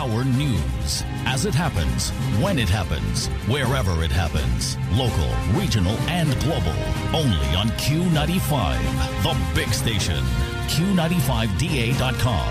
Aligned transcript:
hour 0.00 0.24
news 0.24 1.04
as 1.26 1.44
it 1.44 1.54
happens, 1.54 2.08
when 2.42 2.58
it 2.58 2.70
happens, 2.70 3.26
wherever 3.52 4.02
it 4.02 4.10
happens. 4.10 4.78
Local, 4.92 5.28
regional, 5.52 5.92
and 6.08 6.32
global. 6.40 6.72
Only 7.12 7.54
on 7.54 7.68
Q95, 7.76 8.80
the 9.22 9.36
big 9.54 9.68
station. 9.68 10.24
Q95DA.com. 10.72 12.48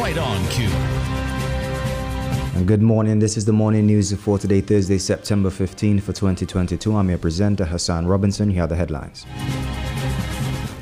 Right 0.00 0.16
on 0.16 0.48
Q. 0.48 0.70
Good 2.64 2.80
morning. 2.80 3.18
This 3.18 3.36
is 3.36 3.44
the 3.44 3.52
morning 3.52 3.86
news 3.86 4.10
for 4.14 4.38
today, 4.38 4.62
Thursday, 4.62 4.96
September 4.96 5.50
15th 5.50 6.00
for 6.00 6.14
2022. 6.14 6.96
I'm 6.96 7.10
your 7.10 7.18
presenter, 7.18 7.66
Hassan 7.66 8.06
Robinson. 8.06 8.48
Here 8.48 8.62
are 8.62 8.66
the 8.66 8.76
headlines. 8.76 9.26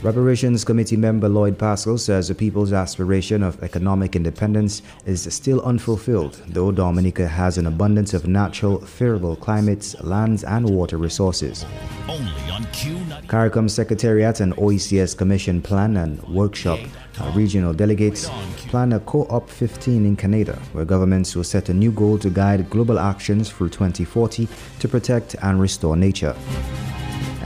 Reparations 0.02 0.62
Committee 0.62 0.96
member 0.96 1.28
Lloyd 1.28 1.58
Paschal 1.58 1.96
says 1.96 2.28
the 2.28 2.34
people's 2.34 2.72
aspiration 2.72 3.42
of 3.42 3.60
economic 3.62 4.14
independence 4.14 4.82
is 5.06 5.32
still 5.34 5.62
unfulfilled, 5.62 6.40
though 6.48 6.70
Dominica 6.70 7.26
has 7.26 7.56
an 7.56 7.66
abundance 7.66 8.12
of 8.12 8.28
natural, 8.28 8.78
favorable 8.78 9.36
climates, 9.36 9.98
lands, 10.02 10.44
and 10.44 10.68
water 10.68 10.98
resources. 10.98 11.64
Only 12.08 12.30
on 12.52 12.64
Q90. 12.66 13.26
CARICOM 13.26 13.70
Secretariat 13.70 14.40
and 14.40 14.54
OECS 14.56 15.16
Commission 15.16 15.62
plan 15.62 15.96
and 15.96 16.22
workshop 16.28 16.78
uh, 17.18 17.32
regional 17.34 17.72
delegates 17.72 18.28
plan 18.68 18.92
a 18.92 19.00
COP15 19.00 19.86
in 19.86 20.14
Canada, 20.14 20.58
where 20.72 20.84
governments 20.84 21.34
will 21.34 21.44
set 21.44 21.70
a 21.70 21.74
new 21.74 21.90
goal 21.90 22.18
to 22.18 22.28
guide 22.28 22.68
global 22.68 22.98
actions 22.98 23.50
through 23.50 23.70
2040 23.70 24.46
to 24.78 24.88
protect 24.88 25.34
and 25.42 25.58
restore 25.58 25.96
nature. 25.96 26.36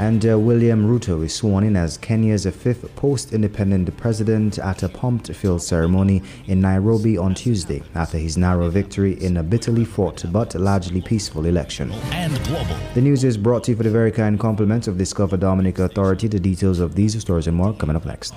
And 0.00 0.26
uh, 0.26 0.38
William 0.38 0.86
Ruto 0.88 1.22
is 1.22 1.34
sworn 1.34 1.62
in 1.62 1.76
as 1.76 1.98
Kenya's 1.98 2.46
fifth 2.46 2.96
post 2.96 3.34
independent 3.34 3.94
president 3.98 4.58
at 4.58 4.82
a 4.82 4.88
pumped 4.88 5.30
filled 5.34 5.60
ceremony 5.62 6.22
in 6.46 6.58
Nairobi 6.62 7.18
on 7.18 7.34
Tuesday 7.34 7.82
after 7.94 8.16
his 8.16 8.38
narrow 8.38 8.70
victory 8.70 9.22
in 9.22 9.36
a 9.36 9.42
bitterly 9.42 9.84
fought 9.84 10.24
but 10.32 10.54
largely 10.54 11.02
peaceful 11.02 11.44
election. 11.44 11.92
And 12.12 12.32
global. 12.44 12.76
The 12.94 13.02
news 13.02 13.24
is 13.24 13.36
brought 13.36 13.64
to 13.64 13.72
you 13.72 13.76
for 13.76 13.82
the 13.82 13.90
very 13.90 14.10
kind 14.10 14.40
compliments 14.40 14.88
of 14.88 14.96
Discover 14.96 15.36
Dominica 15.36 15.82
Authority. 15.82 16.28
The 16.28 16.40
details 16.40 16.80
of 16.80 16.94
these 16.94 17.20
stories 17.20 17.46
and 17.46 17.54
more 17.54 17.74
coming 17.74 17.94
up 17.94 18.06
next. 18.06 18.32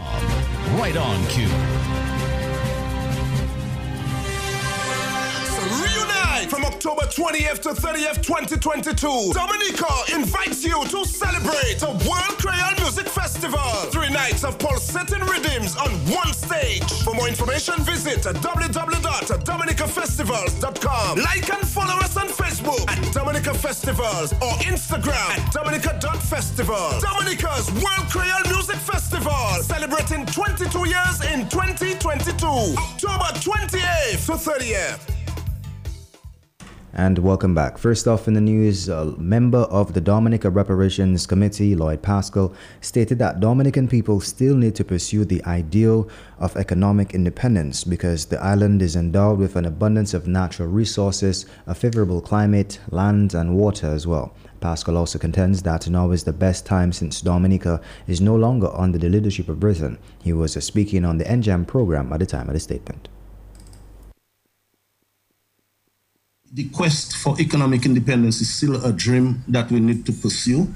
Right 0.76 0.98
on 0.98 1.26
Q. 1.28 1.48
20th 7.16 7.60
to 7.62 7.70
30th, 7.70 8.22
2022. 8.24 9.34
Dominica 9.34 9.86
invites 10.16 10.64
you 10.66 10.84
to 10.86 11.06
celebrate 11.06 11.78
the 11.78 11.90
World 12.10 12.38
Creole 12.42 12.74
Music 12.80 13.08
Festival. 13.08 13.60
Three 13.92 14.10
nights 14.10 14.44
of 14.44 14.58
pulsating 14.58 15.20
rhythms 15.20 15.76
on 15.78 15.92
one 16.10 16.34
stage. 16.34 16.92
For 17.04 17.14
more 17.14 17.28
information, 17.28 17.76
visit 17.84 18.24
www.dominicafestivals.com. 18.24 21.20
Like 21.20 21.54
and 21.54 21.68
follow 21.68 21.94
us 22.02 22.18
on 22.18 22.30
Facebook 22.30 22.90
at 22.90 23.14
Dominica 23.14 23.54
Festivals 23.54 24.34
or 24.34 24.54
Instagram 24.66 25.38
at 25.38 25.52
Dominica.festival. 25.54 27.00
Dominica's 27.00 27.72
World 27.74 28.10
Creole 28.10 28.42
Music 28.50 28.78
Festival. 28.78 29.62
Celebrating 29.62 30.26
22 30.26 30.88
years 30.90 31.22
in 31.32 31.48
2022. 31.48 32.48
October 32.48 33.30
28th 33.38 34.26
to 34.26 34.34
30th. 34.34 35.23
And 36.96 37.18
welcome 37.18 37.56
back. 37.56 37.80
First 37.80 38.08
off 38.08 38.28
in 38.28 38.36
the 38.36 38.42
news, 38.42 38.88
a 38.88 39.06
member 39.18 39.62
of 39.62 39.96
the 39.96 40.02
Dominica 40.02 40.52
Reparations 40.52 41.26
Committee, 41.26 41.74
Lloyd 41.76 42.04
Paschal, 42.04 42.54
stated 42.82 43.18
that 43.18 43.40
Dominican 43.40 43.88
people 43.88 44.22
still 44.22 44.56
need 44.56 44.76
to 44.76 44.84
pursue 44.84 45.26
the 45.26 45.44
ideal 45.44 46.08
of 46.38 46.56
economic 46.56 47.16
independence 47.16 47.84
because 47.84 48.26
the 48.26 48.40
island 48.40 48.84
is 48.84 48.96
endowed 48.96 49.40
with 49.40 49.56
an 49.56 49.66
abundance 49.66 50.14
of 50.14 50.28
natural 50.28 50.68
resources, 50.68 51.48
a 51.66 51.74
favorable 51.74 52.22
climate, 52.22 52.78
land, 52.92 53.34
and 53.34 53.58
water 53.58 53.88
as 53.88 54.06
well. 54.06 54.36
Paschal 54.60 54.96
also 54.96 55.18
contends 55.18 55.64
that 55.64 55.90
now 55.90 56.12
is 56.12 56.26
the 56.26 56.32
best 56.32 56.64
time 56.64 56.94
since 56.94 57.22
Dominica 57.22 57.82
is 58.06 58.22
no 58.22 58.36
longer 58.36 58.70
under 58.72 59.00
the 59.00 59.10
leadership 59.10 59.50
of 59.50 59.60
Britain. 59.60 59.98
He 60.24 60.32
was 60.32 60.54
speaking 60.64 61.06
on 61.06 61.18
the 61.18 61.26
NJAM 61.26 61.66
program 61.66 62.14
at 62.14 62.20
the 62.20 62.28
time 62.28 62.50
of 62.50 62.54
the 62.54 62.60
statement. 62.60 63.10
The 66.54 66.70
quest 66.70 67.18
for 67.18 67.40
economic 67.40 67.84
independence 67.86 68.40
is 68.40 68.54
still 68.54 68.86
a 68.86 68.94
dream 68.94 69.44
that 69.48 69.72
we 69.72 69.80
need 69.80 70.06
to 70.06 70.12
pursue. 70.12 70.68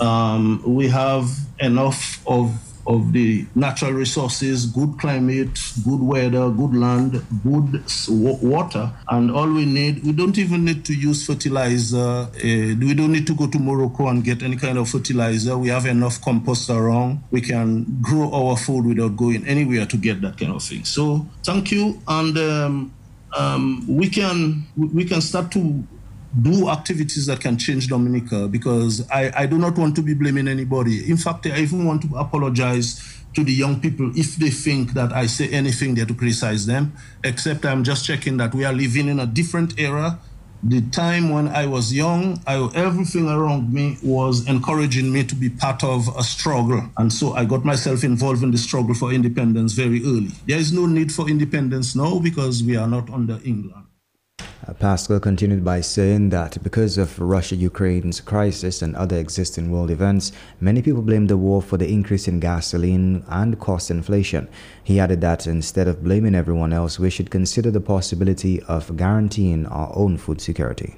Um, 0.00 0.62
we 0.64 0.88
have 0.88 1.28
enough 1.58 2.20
of 2.26 2.52
of 2.86 3.14
the 3.14 3.46
natural 3.54 3.92
resources, 3.92 4.66
good 4.66 4.98
climate, 4.98 5.58
good 5.86 6.00
weather, 6.02 6.50
good 6.50 6.74
land, 6.74 7.12
good 7.42 7.82
water, 8.08 8.92
and 9.08 9.30
all 9.30 9.50
we 9.50 9.64
need, 9.64 10.04
we 10.04 10.12
don't 10.12 10.36
even 10.36 10.66
need 10.66 10.84
to 10.84 10.94
use 10.94 11.24
fertilizer. 11.24 11.96
Uh, 11.96 12.28
we 12.42 12.92
don't 12.92 13.10
need 13.10 13.26
to 13.26 13.34
go 13.34 13.46
to 13.46 13.58
Morocco 13.58 14.08
and 14.08 14.22
get 14.22 14.42
any 14.42 14.56
kind 14.56 14.76
of 14.76 14.86
fertilizer. 14.86 15.56
We 15.56 15.68
have 15.68 15.86
enough 15.86 16.20
compost 16.20 16.68
around. 16.68 17.22
We 17.30 17.40
can 17.40 17.86
grow 18.02 18.30
our 18.30 18.54
food 18.58 18.84
without 18.84 19.16
going 19.16 19.46
anywhere 19.46 19.86
to 19.86 19.96
get 19.96 20.20
that 20.20 20.36
kind 20.36 20.52
of 20.52 20.62
thing. 20.62 20.84
So 20.84 21.26
thank 21.42 21.72
you, 21.72 22.02
and 22.06 22.36
um, 22.36 22.92
um, 23.36 23.84
we 23.88 24.08
can 24.08 24.66
we 24.76 25.04
can 25.04 25.20
start 25.20 25.50
to 25.52 25.84
do 26.42 26.68
activities 26.68 27.26
that 27.26 27.40
can 27.40 27.56
change 27.56 27.88
Dominica 27.88 28.48
because 28.48 29.08
I, 29.10 29.32
I 29.36 29.46
do 29.46 29.56
not 29.56 29.78
want 29.78 29.94
to 29.96 30.02
be 30.02 30.14
blaming 30.14 30.48
anybody. 30.48 31.08
In 31.08 31.16
fact, 31.16 31.46
I 31.46 31.58
even 31.58 31.84
want 31.84 32.02
to 32.02 32.16
apologize 32.16 33.00
to 33.34 33.44
the 33.44 33.52
young 33.52 33.80
people 33.80 34.10
if 34.16 34.36
they 34.36 34.50
think 34.50 34.94
that 34.94 35.12
I 35.12 35.26
say 35.26 35.48
anything 35.48 35.94
there 35.94 36.06
to 36.06 36.14
criticize 36.14 36.66
them, 36.66 36.92
except 37.22 37.64
I'm 37.64 37.84
just 37.84 38.04
checking 38.04 38.36
that 38.38 38.54
we 38.54 38.64
are 38.64 38.72
living 38.72 39.08
in 39.08 39.20
a 39.20 39.26
different 39.26 39.78
era 39.78 40.18
the 40.66 40.80
time 40.90 41.28
when 41.28 41.48
I 41.48 41.66
was 41.66 41.92
young, 41.92 42.40
I, 42.46 42.70
everything 42.74 43.28
around 43.28 43.72
me 43.72 43.98
was 44.02 44.48
encouraging 44.48 45.12
me 45.12 45.22
to 45.24 45.34
be 45.34 45.50
part 45.50 45.84
of 45.84 46.08
a 46.16 46.22
struggle. 46.22 46.82
And 46.96 47.12
so 47.12 47.34
I 47.34 47.44
got 47.44 47.64
myself 47.64 48.02
involved 48.02 48.42
in 48.42 48.50
the 48.50 48.58
struggle 48.58 48.94
for 48.94 49.12
independence 49.12 49.74
very 49.74 50.02
early. 50.02 50.30
There 50.46 50.58
is 50.58 50.72
no 50.72 50.86
need 50.86 51.12
for 51.12 51.28
independence 51.28 51.94
now 51.94 52.18
because 52.18 52.62
we 52.62 52.76
are 52.76 52.88
not 52.88 53.10
under 53.10 53.38
England. 53.44 53.83
Uh, 54.66 54.72
Paschal 54.72 55.20
continued 55.20 55.64
by 55.64 55.80
saying 55.80 56.30
that 56.30 56.62
because 56.62 56.96
of 56.96 57.18
Russia 57.18 57.56
Ukraine's 57.56 58.20
crisis 58.20 58.82
and 58.82 58.96
other 58.96 59.18
existing 59.18 59.70
world 59.70 59.90
events, 59.90 60.32
many 60.60 60.80
people 60.80 61.02
blame 61.02 61.26
the 61.26 61.36
war 61.36 61.60
for 61.60 61.76
the 61.76 61.88
increase 61.88 62.28
in 62.28 62.40
gasoline 62.40 63.24
and 63.28 63.58
cost 63.60 63.90
inflation. 63.90 64.48
He 64.82 64.98
added 64.98 65.20
that 65.20 65.46
instead 65.46 65.88
of 65.88 66.02
blaming 66.02 66.34
everyone 66.34 66.72
else, 66.72 66.98
we 66.98 67.10
should 67.10 67.30
consider 67.30 67.70
the 67.70 67.80
possibility 67.80 68.62
of 68.62 68.96
guaranteeing 68.96 69.66
our 69.66 69.92
own 69.94 70.16
food 70.16 70.40
security. 70.40 70.96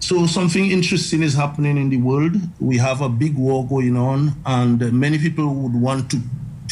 So, 0.00 0.26
something 0.26 0.70
interesting 0.70 1.22
is 1.22 1.34
happening 1.34 1.76
in 1.78 1.88
the 1.88 1.98
world. 1.98 2.34
We 2.60 2.76
have 2.78 3.00
a 3.02 3.08
big 3.08 3.36
war 3.36 3.64
going 3.66 3.96
on, 3.96 4.34
and 4.44 4.92
many 4.92 5.16
people 5.16 5.54
would 5.54 5.74
want 5.74 6.10
to 6.10 6.18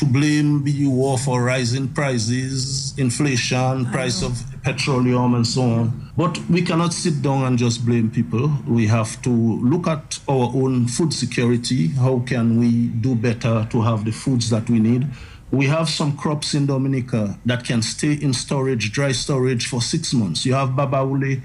to 0.00 0.06
blame 0.06 0.64
the 0.64 0.86
war 0.86 1.18
for 1.18 1.42
rising 1.42 1.86
prices, 1.88 2.94
inflation, 2.96 3.84
price 3.86 4.22
of 4.22 4.32
petroleum, 4.62 5.34
and 5.34 5.46
so 5.46 5.62
on. 5.62 6.10
But 6.16 6.38
we 6.50 6.62
cannot 6.62 6.92
sit 6.92 7.22
down 7.22 7.44
and 7.44 7.58
just 7.58 7.84
blame 7.84 8.10
people. 8.10 8.52
We 8.66 8.86
have 8.86 9.20
to 9.22 9.30
look 9.30 9.86
at 9.86 10.18
our 10.28 10.50
own 10.54 10.86
food 10.86 11.12
security. 11.12 11.88
How 11.88 12.20
can 12.20 12.58
we 12.58 12.88
do 12.88 13.14
better 13.14 13.66
to 13.70 13.82
have 13.82 14.04
the 14.04 14.12
foods 14.12 14.50
that 14.50 14.68
we 14.68 14.78
need? 14.78 15.06
We 15.50 15.66
have 15.66 15.88
some 15.88 16.16
crops 16.16 16.54
in 16.54 16.66
Dominica 16.66 17.38
that 17.44 17.64
can 17.64 17.82
stay 17.82 18.12
in 18.12 18.32
storage, 18.34 18.92
dry 18.92 19.12
storage 19.12 19.66
for 19.66 19.82
six 19.82 20.14
months. 20.14 20.46
You 20.46 20.54
have 20.54 20.70
babaule, 20.70 21.42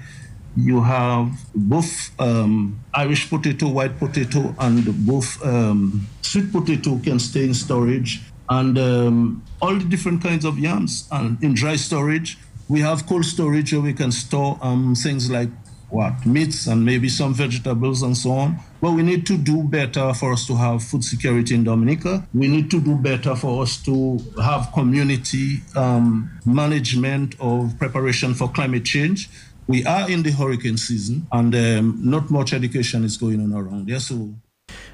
you 0.56 0.82
have 0.82 1.32
both 1.54 2.10
um, 2.20 2.78
Irish 2.94 3.28
potato, 3.28 3.68
white 3.68 3.98
potato, 3.98 4.54
and 4.60 5.06
both 5.06 5.44
um, 5.44 6.06
sweet 6.22 6.52
potato 6.52 7.00
can 7.02 7.18
stay 7.18 7.44
in 7.44 7.54
storage 7.54 8.22
and 8.48 8.78
um, 8.78 9.42
all 9.60 9.74
the 9.74 9.84
different 9.84 10.22
kinds 10.22 10.44
of 10.44 10.58
yams 10.58 11.08
and 11.10 11.42
in 11.42 11.54
dry 11.54 11.76
storage. 11.76 12.38
We 12.68 12.80
have 12.80 13.06
cold 13.06 13.24
storage 13.24 13.72
where 13.72 13.82
we 13.82 13.92
can 13.92 14.10
store 14.10 14.58
um, 14.60 14.94
things 14.94 15.30
like 15.30 15.50
what 15.88 16.26
meats 16.26 16.66
and 16.66 16.84
maybe 16.84 17.08
some 17.08 17.32
vegetables 17.32 18.02
and 18.02 18.16
so 18.16 18.32
on. 18.32 18.58
But 18.80 18.92
we 18.92 19.02
need 19.02 19.24
to 19.26 19.38
do 19.38 19.62
better 19.62 20.12
for 20.14 20.32
us 20.32 20.46
to 20.48 20.56
have 20.56 20.82
food 20.82 21.04
security 21.04 21.54
in 21.54 21.62
Dominica. 21.62 22.26
We 22.34 22.48
need 22.48 22.70
to 22.72 22.80
do 22.80 22.96
better 22.96 23.36
for 23.36 23.62
us 23.62 23.76
to 23.84 24.18
have 24.42 24.72
community 24.72 25.60
um, 25.76 26.30
management 26.44 27.36
of 27.40 27.78
preparation 27.78 28.34
for 28.34 28.48
climate 28.48 28.84
change. 28.84 29.30
We 29.68 29.84
are 29.84 30.10
in 30.10 30.22
the 30.22 30.32
hurricane 30.32 30.76
season, 30.76 31.26
and 31.32 31.54
um, 31.54 31.98
not 32.02 32.30
much 32.30 32.52
education 32.52 33.04
is 33.04 33.16
going 33.16 33.40
on 33.40 33.52
around 33.52 33.88
there. 33.88 33.98
So 34.00 34.34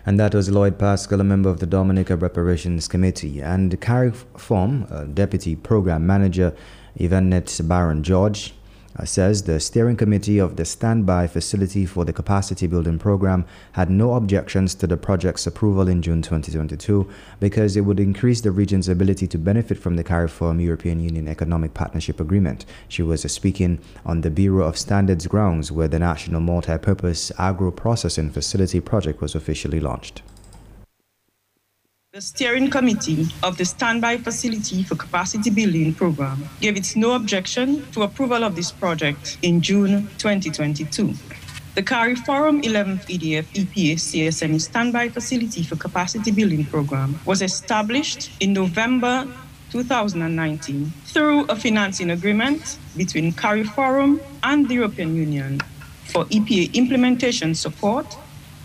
and 0.04 0.18
that 0.18 0.34
was 0.34 0.50
Lloyd 0.50 0.78
Pascal, 0.78 1.20
a 1.20 1.24
member 1.24 1.48
of 1.48 1.60
the 1.60 1.66
Dominica 1.66 2.16
Reparations 2.16 2.88
Committee, 2.88 3.40
and 3.40 3.80
CARICOM, 3.80 4.90
uh, 4.90 5.04
Deputy 5.04 5.56
Program 5.56 6.06
Manager 6.06 6.54
Yvonne 6.96 7.44
Baron 7.64 8.02
George, 8.02 8.54
uh, 8.98 9.04
says 9.04 9.44
the 9.44 9.58
steering 9.58 9.96
committee 9.96 10.38
of 10.38 10.56
the 10.56 10.64
standby 10.64 11.26
facility 11.26 11.86
for 11.86 12.04
the 12.04 12.12
capacity 12.12 12.66
building 12.66 12.98
program 12.98 13.44
had 13.72 13.90
no 13.90 14.14
objections 14.14 14.74
to 14.74 14.86
the 14.86 14.96
project's 14.96 15.46
approval 15.46 15.88
in 15.88 16.02
June 16.02 16.20
2022 16.20 17.08
because 17.40 17.76
it 17.76 17.82
would 17.82 17.98
increase 17.98 18.42
the 18.42 18.50
region's 18.50 18.88
ability 18.88 19.26
to 19.26 19.38
benefit 19.38 19.78
from 19.78 19.96
the 19.96 20.04
CARIFORUM 20.04 20.62
European 20.62 21.00
Union 21.00 21.28
Economic 21.28 21.72
Partnership 21.74 22.20
Agreement. 22.20 22.66
She 22.88 23.02
was 23.02 23.22
speaking 23.32 23.80
on 24.04 24.20
the 24.20 24.30
Bureau 24.30 24.66
of 24.66 24.76
Standards 24.76 25.26
grounds 25.26 25.72
where 25.72 25.88
the 25.88 25.98
National 25.98 26.40
Multi-Purpose 26.40 27.32
Agro-Processing 27.38 28.30
Facility 28.30 28.80
project 28.80 29.20
was 29.20 29.34
officially 29.34 29.80
launched. 29.80 30.22
The 32.12 32.20
steering 32.20 32.68
committee 32.68 33.26
of 33.42 33.56
the 33.56 33.64
Standby 33.64 34.18
Facility 34.18 34.82
for 34.82 34.96
Capacity 34.96 35.48
Building 35.48 35.94
program 35.94 36.46
gave 36.60 36.76
its 36.76 36.94
no 36.94 37.14
objection 37.14 37.90
to 37.92 38.02
approval 38.02 38.44
of 38.44 38.54
this 38.54 38.70
project 38.70 39.38
in 39.40 39.62
June 39.62 40.08
2022. 40.18 41.14
The 41.74 41.82
CARIFORUM 41.82 42.64
11th 42.64 43.06
EDF 43.06 43.46
EPA 43.54 43.94
CSME 43.94 44.60
Standby 44.60 45.08
Facility 45.08 45.62
for 45.62 45.76
Capacity 45.76 46.30
Building 46.32 46.66
program 46.66 47.18
was 47.24 47.40
established 47.40 48.30
in 48.40 48.52
November 48.52 49.26
2019 49.70 50.92
through 51.06 51.46
a 51.46 51.56
financing 51.56 52.10
agreement 52.10 52.76
between 52.94 53.32
CARIFORUM 53.32 54.20
and 54.42 54.68
the 54.68 54.74
European 54.74 55.16
Union 55.16 55.60
for 56.12 56.26
EPA 56.26 56.74
implementation 56.74 57.54
support 57.54 58.04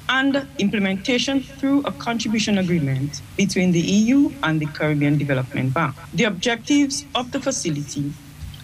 and 0.09 0.48
implementation 0.59 1.42
through 1.42 1.81
a 1.83 1.92
contribution 1.92 2.57
agreement 2.57 3.21
between 3.36 3.71
the 3.71 3.80
EU 3.80 4.31
and 4.44 4.59
the 4.59 4.65
Caribbean 4.68 5.18
Development 5.18 5.74
Bank. 5.74 5.95
The 6.13 6.25
objectives 6.25 7.06
of 7.15 7.31
the 7.31 7.39
facility 7.39 8.13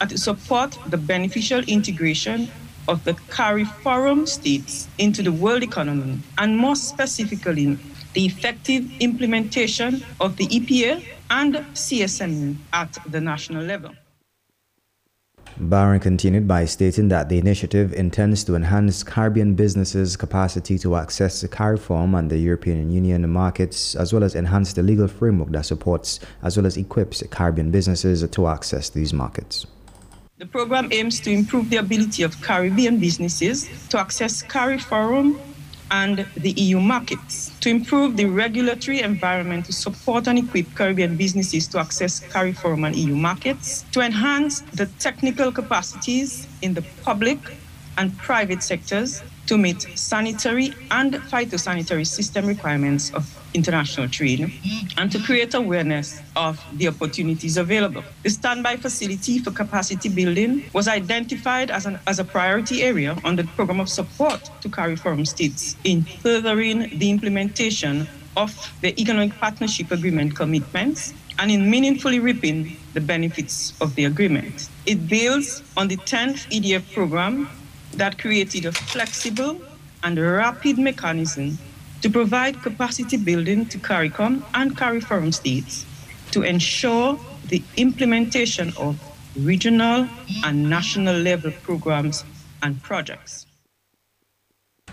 are 0.02 0.08
to 0.08 0.18
support 0.18 0.78
the 0.88 0.98
beneficial 0.98 1.62
integration 1.68 2.50
of 2.88 3.04
the 3.04 3.14
CARIFORUM 3.14 4.28
states 4.28 4.88
into 4.98 5.24
the 5.24 5.32
world 5.32 5.64
economy, 5.64 6.20
and 6.38 6.58
more 6.58 6.76
specifically, 6.76 7.78
the 8.14 8.26
effective 8.26 8.86
implementation 9.00 10.04
of 10.20 10.38
the 10.38 10.48
EPA 10.48 11.04
and 11.30 11.56
CSME 11.56 12.58
at 12.74 12.98
the 13.10 13.22
national 13.22 13.64
level. 13.64 13.92
Barron 15.60 16.00
continued 16.00 16.48
by 16.48 16.66
stating 16.66 17.10
that 17.10 17.30
the 17.30 17.38
initiative 17.38 17.94
intends 17.94 18.44
to 18.46 18.56
enhance 18.56 19.04
Caribbean 19.04 19.54
businesses' 19.54 20.18
capacity 20.18 20.80
to 20.80 20.96
access 20.96 21.42
the 21.42 21.48
CARIFORUM 21.48 22.18
and 22.18 22.30
the 22.30 22.40
European 22.40 22.90
Union 22.90 23.30
markets, 23.30 23.96
as 23.96 24.12
well 24.12 24.24
as 24.24 24.34
enhance 24.34 24.74
the 24.74 24.82
legal 24.82 25.08
framework 25.08 25.52
that 25.52 25.66
supports 25.66 26.20
as 26.42 26.58
well 26.58 26.66
as 26.66 26.76
equips 26.76 27.22
Caribbean 27.30 27.70
businesses 27.70 28.28
to 28.28 28.48
access 28.48 28.90
these 28.90 29.14
markets. 29.14 29.68
The 30.40 30.48
program 30.48 30.90
aims 30.92 31.20
to 31.22 31.32
improve 31.32 31.70
the 31.70 31.78
ability 31.78 32.24
of 32.24 32.42
Caribbean 32.42 33.00
businesses 33.00 33.70
to 33.90 34.00
access 34.00 34.42
CARIFORUM 34.42 35.40
and 35.94 36.26
the 36.38 36.52
EU 36.54 36.80
markets 36.80 37.52
to 37.60 37.70
improve 37.70 38.18
the 38.18 38.26
regulatory 38.26 39.00
environment 39.02 39.64
to 39.68 39.72
support 39.72 40.28
and 40.28 40.40
equip 40.40 40.66
Caribbean 40.74 41.16
businesses 41.16 41.68
to 41.68 41.78
access 41.78 42.20
CARIFORUM 42.20 42.84
and 42.88 42.96
EU 42.96 43.16
markets, 43.16 43.86
to 43.92 44.02
enhance 44.02 44.62
the 44.74 44.88
technical 44.98 45.52
capacities 45.52 46.48
in 46.64 46.74
the 46.74 46.82
public 47.04 47.38
and 47.98 48.18
private 48.18 48.64
sectors 48.64 49.22
to 49.54 49.58
meet 49.60 49.86
sanitary 49.94 50.74
and 50.90 51.14
phytosanitary 51.30 52.08
system 52.08 52.48
requirements 52.48 53.14
of 53.14 53.24
international 53.54 54.10
trade 54.10 54.52
and 54.98 55.12
to 55.12 55.20
create 55.20 55.54
awareness 55.54 56.20
of 56.36 56.60
the 56.80 56.88
opportunities 56.88 57.56
available. 57.56 58.04
The 58.24 58.32
standby 58.32 58.78
facility 58.78 59.38
for 59.38 59.52
capacity 59.52 60.10
building 60.10 60.64
was 60.74 60.88
identified 60.88 61.70
as, 61.70 61.86
an, 61.86 62.00
as 62.08 62.18
a 62.18 62.24
priority 62.24 62.82
area 62.82 63.16
under 63.24 63.44
the 63.44 63.50
program 63.50 63.80
of 63.80 63.90
support 63.90 64.50
to 64.62 64.70
CARIFORUM 64.70 65.28
states 65.28 65.76
in 65.84 66.02
furthering 66.02 66.90
the 66.98 67.12
implementation 67.12 68.08
of 68.36 68.52
the 68.82 69.00
economic 69.00 69.34
partnership 69.36 69.92
agreement 69.92 70.36
commitments 70.36 71.14
and 71.38 71.52
in 71.52 71.70
meaningfully 71.70 72.20
reaping 72.20 72.76
the 72.96 73.02
benefits 73.02 73.74
of 73.82 73.94
the 73.94 74.06
agreement. 74.06 74.68
It 74.88 75.08
builds 75.08 75.62
on 75.78 75.90
the 75.90 75.98
10th 75.98 76.50
EDF 76.50 76.92
program 76.92 77.48
that 77.94 78.18
created 78.18 78.66
a 78.66 78.72
flexible 78.72 79.62
and 80.04 80.20
rapid 80.20 80.78
mechanism 80.78 81.58
to 82.02 82.10
provide 82.10 82.62
capacity 82.62 83.18
building 83.18 83.66
to 83.68 83.78
CARICOM 83.78 84.44
and 84.54 84.78
CARIFORUM 84.78 85.34
states 85.34 85.86
to 86.32 86.44
ensure 86.44 87.18
the 87.48 87.64
implementation 87.78 88.74
of 88.78 89.00
regional 89.38 90.08
and 90.44 90.70
national 90.70 91.16
level 91.16 91.52
programs 91.64 92.26
and 92.62 92.82
projects. 92.84 93.46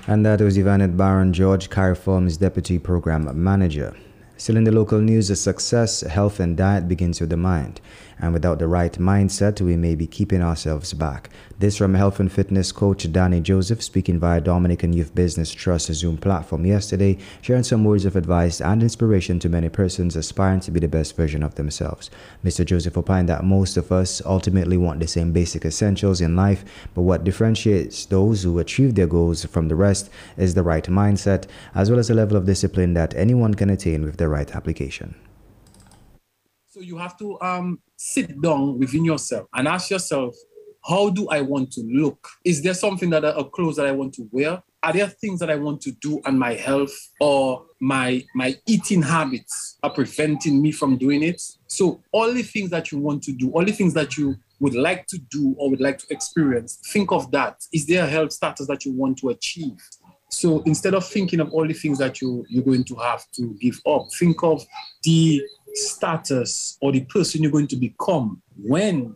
And 0.06 0.24
that 0.24 0.40
was 0.40 0.56
Yvonne 0.56 0.96
Baron 0.96 1.32
George, 1.32 1.68
CARIFORUM's 1.68 2.36
Deputy 2.36 2.78
Program 2.78 3.28
Manager. 3.42 3.94
Still 4.36 4.56
in 4.56 4.64
the 4.64 4.72
local 4.72 5.00
news, 5.00 5.28
a 5.28 5.36
success, 5.36 6.00
health, 6.00 6.40
and 6.40 6.56
diet 6.56 6.88
begins 6.88 7.20
with 7.20 7.28
the 7.28 7.36
mind 7.36 7.80
and 8.20 8.32
without 8.32 8.58
the 8.58 8.68
right 8.68 8.92
mindset, 8.94 9.60
we 9.60 9.76
may 9.76 9.94
be 9.94 10.06
keeping 10.06 10.42
ourselves 10.42 10.92
back. 10.92 11.30
This 11.58 11.76
from 11.76 11.94
health 11.94 12.20
and 12.20 12.30
fitness 12.30 12.72
coach 12.72 13.10
Danny 13.12 13.40
Joseph 13.40 13.82
speaking 13.82 14.18
via 14.18 14.40
Dominican 14.40 14.92
Youth 14.92 15.14
Business 15.14 15.52
Trust 15.52 15.92
Zoom 15.92 16.16
platform 16.16 16.64
yesterday, 16.64 17.18
sharing 17.42 17.62
some 17.62 17.84
words 17.84 18.04
of 18.04 18.16
advice 18.16 18.60
and 18.60 18.82
inspiration 18.82 19.38
to 19.40 19.48
many 19.48 19.68
persons 19.68 20.16
aspiring 20.16 20.60
to 20.60 20.70
be 20.70 20.80
the 20.80 20.88
best 20.88 21.16
version 21.16 21.42
of 21.42 21.54
themselves. 21.54 22.10
Mr. 22.44 22.64
Joseph 22.64 22.96
opined 22.96 23.28
that 23.28 23.44
most 23.44 23.76
of 23.76 23.92
us 23.92 24.22
ultimately 24.24 24.76
want 24.76 25.00
the 25.00 25.06
same 25.06 25.32
basic 25.32 25.64
essentials 25.64 26.20
in 26.20 26.36
life, 26.36 26.64
but 26.94 27.02
what 27.02 27.24
differentiates 27.24 28.06
those 28.06 28.42
who 28.42 28.58
achieve 28.58 28.94
their 28.94 29.06
goals 29.06 29.44
from 29.44 29.68
the 29.68 29.76
rest 29.76 30.10
is 30.36 30.54
the 30.54 30.62
right 30.62 30.84
mindset, 30.84 31.46
as 31.74 31.90
well 31.90 31.98
as 31.98 32.10
a 32.10 32.14
level 32.14 32.36
of 32.36 32.46
discipline 32.46 32.94
that 32.94 33.14
anyone 33.14 33.54
can 33.54 33.70
attain 33.70 34.04
with 34.04 34.16
the 34.16 34.28
right 34.28 34.54
application. 34.54 35.14
So 36.80 36.84
you 36.86 36.96
have 36.96 37.18
to 37.18 37.38
um, 37.42 37.78
sit 37.94 38.40
down 38.40 38.78
within 38.78 39.04
yourself 39.04 39.48
and 39.52 39.68
ask 39.68 39.90
yourself, 39.90 40.34
how 40.82 41.10
do 41.10 41.28
I 41.28 41.42
want 41.42 41.70
to 41.72 41.82
look? 41.82 42.26
Is 42.42 42.62
there 42.62 42.72
something 42.72 43.10
that 43.10 43.22
a 43.22 43.44
clothes 43.44 43.76
that 43.76 43.86
I 43.86 43.92
want 43.92 44.14
to 44.14 44.26
wear? 44.32 44.62
Are 44.82 44.92
there 44.94 45.06
things 45.08 45.40
that 45.40 45.50
I 45.50 45.56
want 45.56 45.82
to 45.82 45.92
do 45.92 46.22
on 46.24 46.38
my 46.38 46.54
health 46.54 46.96
or 47.20 47.66
my 47.80 48.24
my 48.34 48.56
eating 48.66 49.02
habits 49.02 49.76
are 49.82 49.90
preventing 49.90 50.62
me 50.62 50.72
from 50.72 50.96
doing 50.96 51.22
it? 51.22 51.42
So 51.66 52.00
all 52.12 52.32
the 52.32 52.42
things 52.42 52.70
that 52.70 52.90
you 52.90 52.98
want 52.98 53.24
to 53.24 53.32
do, 53.32 53.50
all 53.50 53.66
the 53.66 53.72
things 53.72 53.92
that 53.92 54.16
you 54.16 54.36
would 54.60 54.74
like 54.74 55.06
to 55.08 55.18
do 55.18 55.54
or 55.58 55.68
would 55.68 55.82
like 55.82 55.98
to 55.98 56.06
experience, 56.08 56.78
think 56.90 57.12
of 57.12 57.30
that. 57.32 57.62
Is 57.74 57.86
there 57.86 58.04
a 58.04 58.08
health 58.08 58.32
status 58.32 58.66
that 58.68 58.86
you 58.86 58.92
want 58.92 59.18
to 59.18 59.28
achieve? 59.28 59.76
So 60.30 60.62
instead 60.62 60.94
of 60.94 61.06
thinking 61.06 61.40
of 61.40 61.52
all 61.52 61.66
the 61.66 61.74
things 61.74 61.98
that 61.98 62.20
you, 62.20 62.46
you're 62.48 62.64
going 62.64 62.84
to 62.84 62.94
have 62.96 63.28
to 63.32 63.54
give 63.60 63.80
up, 63.86 64.06
think 64.18 64.42
of 64.42 64.64
the 65.02 65.42
status 65.74 66.78
or 66.80 66.92
the 66.92 67.04
person 67.04 67.42
you're 67.42 67.52
going 67.52 67.68
to 67.68 67.76
become 67.76 68.42
when 68.56 69.14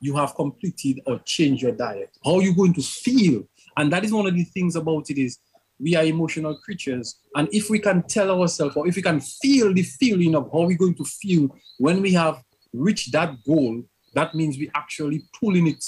you 0.00 0.16
have 0.16 0.34
completed 0.34 1.00
or 1.06 1.18
changed 1.20 1.62
your 1.62 1.72
diet. 1.72 2.10
How 2.24 2.36
are 2.36 2.42
you 2.42 2.54
going 2.54 2.74
to 2.74 2.82
feel? 2.82 3.44
And 3.76 3.92
that 3.92 4.04
is 4.04 4.12
one 4.12 4.26
of 4.26 4.34
the 4.34 4.44
things 4.44 4.76
about 4.76 5.10
it 5.10 5.18
is 5.18 5.38
we 5.78 5.96
are 5.96 6.04
emotional 6.04 6.56
creatures. 6.58 7.16
And 7.34 7.48
if 7.52 7.70
we 7.70 7.78
can 7.78 8.02
tell 8.02 8.30
ourselves 8.30 8.76
or 8.76 8.86
if 8.86 8.96
we 8.96 9.02
can 9.02 9.20
feel 9.20 9.72
the 9.72 9.82
feeling 9.82 10.34
of 10.34 10.50
how 10.52 10.62
we're 10.62 10.76
going 10.76 10.94
to 10.96 11.04
feel 11.04 11.54
when 11.78 12.02
we 12.02 12.12
have 12.12 12.42
reached 12.72 13.12
that 13.12 13.42
goal, 13.44 13.82
that 14.14 14.34
means 14.34 14.58
we 14.58 14.70
actually 14.74 15.22
pulling 15.40 15.66
it, 15.66 15.84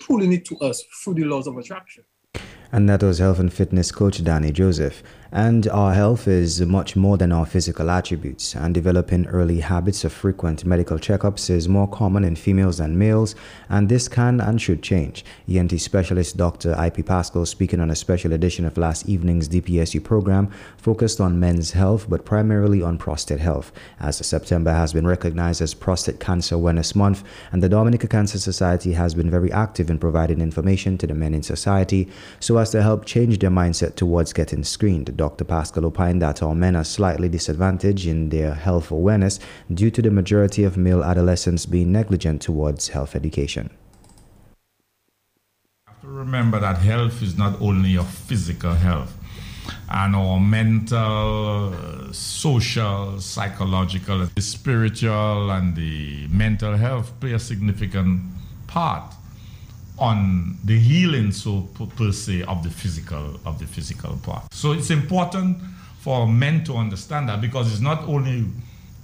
pulling 0.00 0.32
it 0.32 0.44
to 0.46 0.56
us 0.58 0.82
through 1.02 1.14
the 1.14 1.24
laws 1.24 1.46
of 1.46 1.56
attraction. 1.58 2.04
And 2.72 2.88
that 2.88 3.02
was 3.02 3.18
health 3.18 3.38
and 3.38 3.52
fitness 3.52 3.92
coach 3.92 4.22
Danny 4.24 4.50
Joseph. 4.50 5.02
And 5.32 5.66
our 5.68 5.92
health 5.92 6.28
is 6.28 6.60
much 6.60 6.94
more 6.94 7.16
than 7.16 7.32
our 7.32 7.44
physical 7.44 7.90
attributes, 7.90 8.54
and 8.54 8.72
developing 8.72 9.26
early 9.26 9.60
habits 9.60 10.04
of 10.04 10.12
frequent 10.12 10.64
medical 10.64 10.98
checkups 10.98 11.50
is 11.50 11.68
more 11.68 11.88
common 11.88 12.22
in 12.22 12.36
females 12.36 12.78
than 12.78 12.96
males, 12.96 13.34
and 13.68 13.88
this 13.88 14.06
can 14.06 14.40
and 14.40 14.62
should 14.62 14.82
change. 14.82 15.24
ENT 15.48 15.80
specialist 15.80 16.36
Dr. 16.36 16.76
IP 16.80 17.04
Pascal, 17.04 17.44
speaking 17.44 17.80
on 17.80 17.90
a 17.90 17.96
special 17.96 18.32
edition 18.32 18.64
of 18.64 18.78
last 18.78 19.08
evening's 19.08 19.48
DPSU 19.48 20.02
program, 20.02 20.48
focused 20.76 21.20
on 21.20 21.40
men's 21.40 21.72
health 21.72 22.06
but 22.08 22.24
primarily 22.24 22.80
on 22.80 22.96
prostate 22.96 23.40
health, 23.40 23.72
as 23.98 24.24
September 24.24 24.72
has 24.72 24.92
been 24.92 25.06
recognized 25.06 25.60
as 25.60 25.74
Prostate 25.74 26.20
Cancer 26.20 26.54
Awareness 26.54 26.94
Month, 26.94 27.24
and 27.50 27.62
the 27.62 27.68
Dominica 27.68 28.06
Cancer 28.06 28.38
Society 28.38 28.92
has 28.92 29.14
been 29.14 29.30
very 29.30 29.50
active 29.50 29.90
in 29.90 29.98
providing 29.98 30.40
information 30.40 30.96
to 30.98 31.06
the 31.06 31.14
men 31.14 31.34
in 31.34 31.42
society 31.42 32.08
so 32.38 32.58
as 32.58 32.70
to 32.70 32.82
help 32.82 33.04
change 33.04 33.40
their 33.40 33.50
mindset 33.50 33.96
towards 33.96 34.32
getting 34.32 34.62
screened. 34.62 35.16
Dr. 35.26 35.44
Pascal 35.44 35.84
opined 35.86 36.22
that 36.22 36.40
all 36.40 36.54
men 36.54 36.76
are 36.76 36.84
slightly 36.84 37.28
disadvantaged 37.28 38.06
in 38.06 38.28
their 38.28 38.54
health 38.54 38.92
awareness 38.92 39.40
due 39.74 39.90
to 39.90 40.00
the 40.00 40.10
majority 40.12 40.62
of 40.62 40.76
male 40.76 41.02
adolescents 41.02 41.66
being 41.66 41.90
negligent 41.90 42.40
towards 42.40 42.90
health 42.90 43.16
education. 43.16 43.68
You 45.88 45.88
have 45.88 46.00
to 46.02 46.06
remember 46.06 46.60
that 46.60 46.78
health 46.78 47.22
is 47.24 47.36
not 47.36 47.60
only 47.60 47.90
your 47.90 48.04
physical 48.04 48.74
health, 48.74 49.18
and 49.90 50.14
our 50.14 50.38
mental, 50.38 51.74
social, 52.12 53.20
psychological, 53.20 54.28
the 54.32 54.40
spiritual, 54.40 55.50
and 55.50 55.74
the 55.74 56.28
mental 56.28 56.76
health 56.76 57.12
play 57.18 57.32
a 57.32 57.40
significant 57.40 58.20
part 58.68 59.15
on 59.98 60.58
the 60.64 60.78
healing 60.78 61.32
so 61.32 61.68
per, 61.96 62.12
se 62.12 62.42
of 62.42 62.62
the 62.62 62.70
physical 62.70 63.40
of 63.44 63.58
the 63.58 63.66
physical 63.66 64.16
part. 64.22 64.52
So 64.52 64.72
it's 64.72 64.90
important 64.90 65.58
for 66.00 66.26
men 66.26 66.64
to 66.64 66.74
understand 66.74 67.28
that 67.28 67.40
because 67.40 67.72
it's 67.72 67.80
not 67.80 68.04
only 68.04 68.44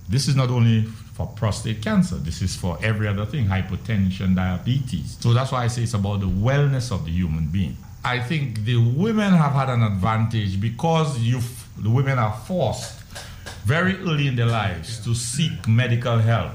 this 0.09 0.29
is 0.29 0.37
not 0.37 0.51
only 0.51 0.85
for 1.15 1.27
prostate 1.27 1.83
cancer. 1.83 2.17
This 2.17 2.43
is 2.43 2.57
for 2.57 2.79
every 2.83 3.07
other 3.07 3.25
thing, 3.25 3.47
hypertension, 3.47 4.35
diabetes. 4.35 5.17
So 5.21 5.33
that's 5.33 5.53
why 5.53 5.65
I 5.65 5.69
say 5.69 5.83
it's 5.83 5.95
about 5.95 6.21
the 6.21 6.27
wellness 6.27 6.91
of 6.91 7.05
the 7.05 7.11
human 7.11 7.49
being. 7.49 7.77
I 8.05 8.19
think 8.19 8.65
the 8.65 8.77
women 8.77 9.33
have 9.33 9.53
had 9.53 9.69
an 9.69 9.83
advantage 9.83 10.61
because 10.61 11.19
you 11.19 11.41
the 11.79 11.91
women 11.91 12.19
are 12.19 12.37
forced 12.47 12.99
very 13.65 13.97
early 14.01 14.27
in 14.27 14.37
their 14.37 14.47
lives 14.47 15.03
to 15.05 15.15
seek 15.15 15.69
medical 15.69 16.19
help 16.19 16.53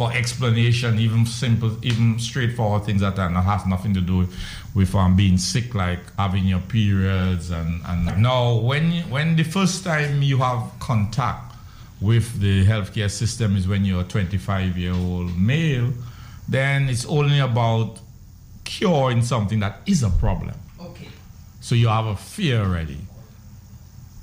for 0.00 0.10
explanation, 0.14 0.98
even 0.98 1.26
simple, 1.26 1.76
even 1.82 2.18
straightforward 2.18 2.84
things 2.84 3.02
that 3.02 3.18
are, 3.18 3.28
has 3.28 3.66
nothing 3.66 3.92
to 3.92 4.00
do 4.00 4.26
with 4.74 4.94
um, 4.94 5.14
being 5.14 5.36
sick, 5.36 5.74
like 5.74 6.00
having 6.16 6.46
your 6.46 6.60
periods. 6.60 7.50
And, 7.50 7.82
and 7.86 8.22
now, 8.22 8.54
when 8.54 8.92
when 9.10 9.36
the 9.36 9.42
first 9.42 9.84
time 9.84 10.22
you 10.22 10.38
have 10.38 10.62
contact 10.78 11.54
with 12.00 12.40
the 12.40 12.64
healthcare 12.64 13.10
system 13.10 13.56
is 13.56 13.68
when 13.68 13.84
you're 13.84 14.00
a 14.00 14.04
25 14.04 14.78
year 14.78 14.94
old 14.94 15.36
male, 15.36 15.92
then 16.48 16.88
it's 16.88 17.04
only 17.04 17.38
about 17.38 17.98
curing 18.64 19.20
something 19.20 19.60
that 19.60 19.82
is 19.84 20.02
a 20.02 20.08
problem. 20.08 20.54
Okay. 20.80 21.08
So 21.60 21.74
you 21.74 21.88
have 21.88 22.06
a 22.06 22.16
fear 22.16 22.60
already. 22.62 23.00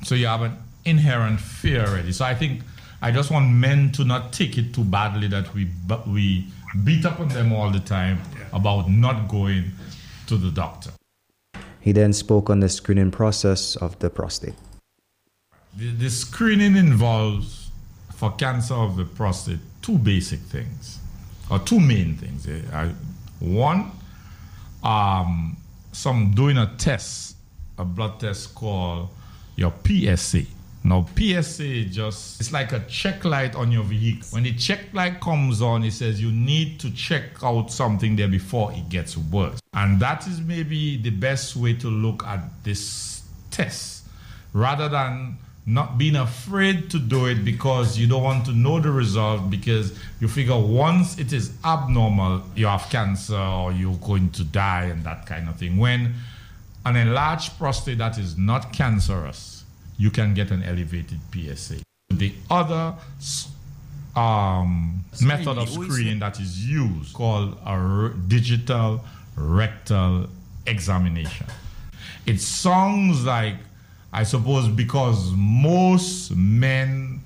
So 0.02 0.16
you 0.16 0.26
have 0.26 0.42
an 0.42 0.58
inherent 0.86 1.40
fear 1.40 1.86
already. 1.86 2.14
So 2.14 2.26
I 2.26 2.34
think 2.34 2.64
I 3.02 3.12
just 3.12 3.30
want 3.30 3.50
men 3.50 3.92
to 3.94 4.04
not 4.04 4.34
take 4.34 4.58
it 4.58 4.74
too 4.74 4.84
badly 4.84 5.28
that 5.28 5.54
we 5.54 5.70
we 6.08 6.46
beat 6.84 7.06
up 7.06 7.20
on 7.20 7.28
them 7.30 7.54
all 7.54 7.70
the 7.70 7.80
time 7.80 8.22
about 8.54 8.90
not 8.90 9.28
going 9.28 9.72
to 10.28 10.38
the 10.38 10.52
doctor. 10.52 10.92
He 11.80 11.92
then 11.92 12.12
spoke 12.14 12.50
on 12.50 12.60
the 12.60 12.70
screening 12.70 13.12
process 13.12 13.76
of 13.78 13.98
the 14.00 14.10
prostate. 14.10 14.56
The, 15.76 15.92
the 15.92 16.10
screening 16.10 16.76
involves 16.76 17.70
for 18.16 18.32
cancer 18.32 18.74
of 18.74 18.98
the 18.98 19.06
prostate 19.06 19.60
two 19.82 19.98
basic 19.98 20.40
things, 20.40 21.00
or 21.50 21.60
two 21.60 21.80
main 21.80 22.16
things. 22.18 22.46
One, 23.40 23.92
um, 24.84 25.56
some 25.92 26.34
doing 26.34 26.58
a 26.58 26.74
test, 26.78 27.38
a 27.78 27.86
blood 27.86 28.20
test 28.20 28.54
called 28.54 29.10
your 29.56 29.72
PSA. 29.86 30.44
Now, 30.88 31.06
PSA 31.18 31.86
just, 31.86 32.40
it's 32.40 32.54
like 32.54 32.72
a 32.72 32.80
check 32.88 33.26
light 33.26 33.56
on 33.56 33.74
your 33.74 33.84
vehicle. 33.84 34.30
When 34.32 34.44
the 34.44 34.54
check 34.54 34.94
light 34.94 35.20
comes 35.20 35.62
on, 35.62 35.84
it 35.84 35.92
says 35.92 36.22
you 36.22 36.32
need 36.32 36.80
to 36.80 36.90
check 36.92 37.44
out 37.44 37.72
something 37.72 38.16
there 38.16 38.30
before 38.30 38.72
it 38.72 38.88
gets 38.88 39.18
worse. 39.18 39.60
And 39.74 40.00
that 40.00 40.26
is 40.28 40.40
maybe 40.40 40.96
the 40.96 41.10
best 41.10 41.58
way 41.58 41.74
to 41.74 41.90
look 41.90 42.24
at 42.26 42.40
this 42.64 43.24
test 43.52 44.06
rather 44.54 44.88
than 44.88 45.38
not 45.66 45.98
being 45.98 46.16
afraid 46.16 46.90
to 46.92 47.00
do 47.00 47.26
it 47.26 47.44
because 47.44 47.98
you 47.98 48.08
don't 48.08 48.24
want 48.24 48.46
to 48.46 48.54
know 48.54 48.80
the 48.80 48.90
result 48.90 49.50
because 49.50 50.00
you 50.22 50.30
figure 50.30 50.58
once 50.58 51.20
it 51.20 51.34
is 51.34 51.52
abnormal, 51.66 52.42
you 52.56 52.66
have 52.66 52.90
cancer 52.90 53.36
or 53.36 53.74
you're 53.74 53.98
going 53.98 54.30
to 54.30 54.46
die 54.46 54.86
and 54.86 55.04
that 55.04 55.26
kind 55.26 55.50
of 55.50 55.58
thing. 55.58 55.76
When 55.76 56.14
an 56.86 56.96
enlarged 56.96 57.58
prostate 57.58 57.98
that 57.98 58.18
is 58.18 58.38
not 58.38 58.72
cancerous, 58.72 59.57
you 59.98 60.12
can 60.12 60.34
get 60.34 60.52
an 60.52 60.64
elevated 60.64 61.20
PSA. 61.34 61.78
The 62.10 62.34
other 62.50 62.96
um, 64.16 65.04
method 65.22 65.58
of 65.58 65.70
screening 65.70 66.20
that 66.20 66.40
is 66.40 66.66
used 66.66 67.14
called 67.14 67.58
a 67.66 68.12
digital 68.28 69.04
rectal 69.36 70.28
examination. 70.66 71.48
It 72.26 72.40
sounds 72.40 73.26
like, 73.26 73.56
I 74.14 74.24
suppose, 74.24 74.68
because 74.68 75.32
most 75.36 76.36
men 76.36 77.22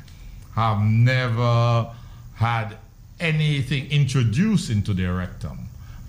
have 0.56 0.82
never 0.82 1.90
had 2.36 2.78
anything 3.20 3.90
introduced 3.92 4.70
into 4.70 4.94
their 4.94 5.14
rectum. 5.14 5.60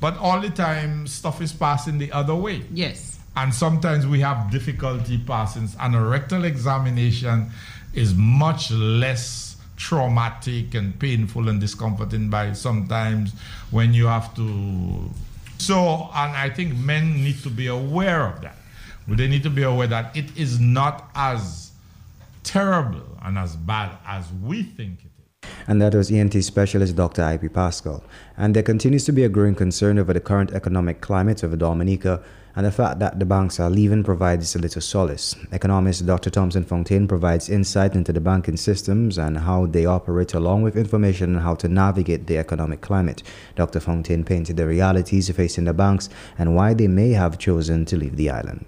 But 0.00 0.16
all 0.18 0.40
the 0.40 0.50
time, 0.50 1.06
stuff 1.06 1.40
is 1.40 1.52
passing 1.52 1.98
the 1.98 2.10
other 2.10 2.34
way. 2.34 2.64
Yes 2.72 3.11
and 3.36 3.54
sometimes 3.54 4.06
we 4.06 4.20
have 4.20 4.50
difficulty 4.50 5.18
passing. 5.18 5.68
And 5.80 5.94
a 5.94 6.00
rectal 6.00 6.44
examination 6.44 7.50
is 7.94 8.14
much 8.14 8.70
less 8.70 9.56
traumatic 9.76 10.74
and 10.74 10.98
painful 10.98 11.48
and 11.48 11.60
discomforting 11.60 12.28
by 12.28 12.52
sometimes 12.52 13.32
when 13.70 13.94
you 13.94 14.06
have 14.06 14.34
to. 14.36 15.10
So, 15.58 16.10
and 16.14 16.36
I 16.36 16.50
think 16.50 16.76
men 16.76 17.14
need 17.14 17.42
to 17.42 17.50
be 17.50 17.68
aware 17.68 18.26
of 18.26 18.40
that. 18.42 18.56
They 19.08 19.28
need 19.28 19.42
to 19.42 19.50
be 19.50 19.62
aware 19.62 19.86
that 19.88 20.16
it 20.16 20.36
is 20.36 20.60
not 20.60 21.10
as 21.14 21.72
terrible 22.44 23.18
and 23.22 23.38
as 23.38 23.56
bad 23.56 23.90
as 24.06 24.26
we 24.42 24.62
think 24.62 25.00
it 25.00 25.06
is. 25.06 25.48
And 25.66 25.80
that 25.80 25.94
was 25.94 26.10
ENT 26.10 26.42
specialist 26.44 26.96
Dr. 26.96 27.22
I.P. 27.22 27.48
Pascal. 27.48 28.04
And 28.36 28.54
there 28.54 28.62
continues 28.62 29.04
to 29.04 29.12
be 29.12 29.24
a 29.24 29.28
growing 29.28 29.54
concern 29.54 29.98
over 29.98 30.12
the 30.12 30.20
current 30.20 30.52
economic 30.52 31.00
climate 31.00 31.42
of 31.42 31.56
Dominica 31.58 32.22
and 32.54 32.66
the 32.66 32.72
fact 32.72 32.98
that 32.98 33.18
the 33.18 33.24
banks 33.24 33.58
are 33.58 33.70
leaving 33.70 34.04
provides 34.04 34.54
a 34.54 34.58
little 34.58 34.82
solace. 34.82 35.34
Economist 35.52 36.06
Dr. 36.06 36.30
Thompson 36.30 36.64
Fontaine 36.64 37.08
provides 37.08 37.48
insight 37.48 37.94
into 37.94 38.12
the 38.12 38.20
banking 38.20 38.56
systems 38.56 39.18
and 39.18 39.38
how 39.38 39.66
they 39.66 39.86
operate, 39.86 40.34
along 40.34 40.62
with 40.62 40.76
information 40.76 41.36
on 41.36 41.42
how 41.42 41.54
to 41.54 41.68
navigate 41.68 42.26
the 42.26 42.38
economic 42.38 42.80
climate. 42.80 43.22
Dr. 43.56 43.80
Fontaine 43.80 44.24
painted 44.24 44.56
the 44.56 44.66
realities 44.66 45.30
facing 45.30 45.64
the 45.64 45.72
banks 45.72 46.08
and 46.38 46.54
why 46.54 46.74
they 46.74 46.88
may 46.88 47.10
have 47.10 47.38
chosen 47.38 47.84
to 47.86 47.96
leave 47.96 48.16
the 48.16 48.28
island. 48.28 48.66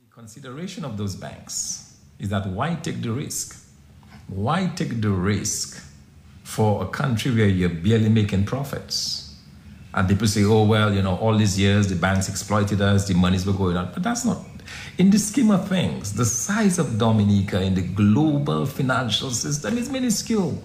The 0.00 0.10
consideration 0.10 0.84
of 0.84 0.96
those 0.96 1.14
banks 1.14 1.96
is 2.18 2.30
that 2.30 2.46
why 2.46 2.74
take 2.76 3.02
the 3.02 3.12
risk? 3.12 3.64
Why 4.28 4.66
take 4.74 5.00
the 5.00 5.10
risk 5.10 5.84
for 6.42 6.82
a 6.82 6.88
country 6.88 7.34
where 7.34 7.46
you're 7.46 7.68
barely 7.68 8.08
making 8.08 8.44
profits? 8.44 9.27
And 9.94 10.08
people 10.08 10.26
say, 10.26 10.44
oh, 10.44 10.64
well, 10.64 10.92
you 10.92 11.02
know, 11.02 11.16
all 11.16 11.36
these 11.36 11.58
years 11.58 11.88
the 11.88 11.96
banks 11.96 12.28
exploited 12.28 12.80
us, 12.80 13.08
the 13.08 13.14
monies 13.14 13.46
were 13.46 13.54
going 13.54 13.76
on. 13.76 13.90
But 13.92 14.02
that's 14.02 14.24
not, 14.24 14.38
in 14.98 15.10
the 15.10 15.18
scheme 15.18 15.50
of 15.50 15.68
things, 15.68 16.12
the 16.12 16.24
size 16.24 16.78
of 16.78 16.98
Dominica 16.98 17.62
in 17.62 17.74
the 17.74 17.82
global 17.82 18.66
financial 18.66 19.30
system 19.30 19.78
is 19.78 19.88
minuscule. 19.88 20.62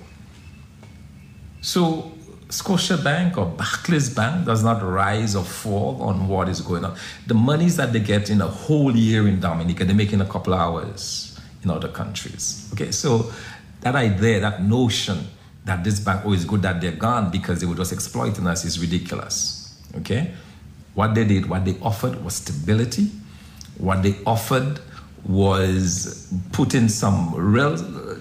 So 1.61 2.11
Scotia 2.49 2.97
Bank 2.97 3.37
or 3.37 3.45
Barclays 3.45 4.13
Bank 4.13 4.45
does 4.45 4.63
not 4.63 4.83
rise 4.83 5.35
or 5.35 5.43
fall 5.43 6.01
on 6.01 6.27
what 6.27 6.49
is 6.49 6.61
going 6.61 6.83
on. 6.85 6.95
The 7.25 7.33
monies 7.33 7.77
that 7.77 7.93
they 7.93 7.99
get 7.99 8.29
in 8.29 8.41
a 8.41 8.47
whole 8.47 8.95
year 8.95 9.27
in 9.27 9.39
Dominica, 9.39 9.85
they 9.85 9.93
make 9.93 10.13
in 10.13 10.21
a 10.21 10.25
couple 10.25 10.53
hours 10.53 11.39
in 11.63 11.71
other 11.71 11.87
countries. 11.87 12.69
Okay, 12.73 12.91
so 12.91 13.31
that 13.81 13.95
idea, 13.95 14.39
that 14.41 14.61
notion 14.61 15.27
that 15.65 15.83
this 15.83 15.99
bank, 15.99 16.21
oh, 16.25 16.33
it's 16.33 16.45
good 16.45 16.61
that 16.63 16.81
they're 16.81 16.91
gone 16.91 17.31
because 17.31 17.61
they 17.61 17.65
were 17.65 17.75
just 17.75 17.93
exploiting 17.93 18.47
us 18.47 18.65
is 18.65 18.79
ridiculous. 18.79 19.81
Okay? 19.97 20.33
What 20.93 21.15
they 21.15 21.25
did, 21.25 21.47
what 21.47 21.65
they 21.65 21.77
offered 21.81 22.23
was 22.23 22.35
stability. 22.35 23.09
What 23.77 24.03
they 24.03 24.15
offered 24.25 24.79
was 25.25 26.33
putting 26.51 26.89
some 26.89 27.33
real, 27.33 27.77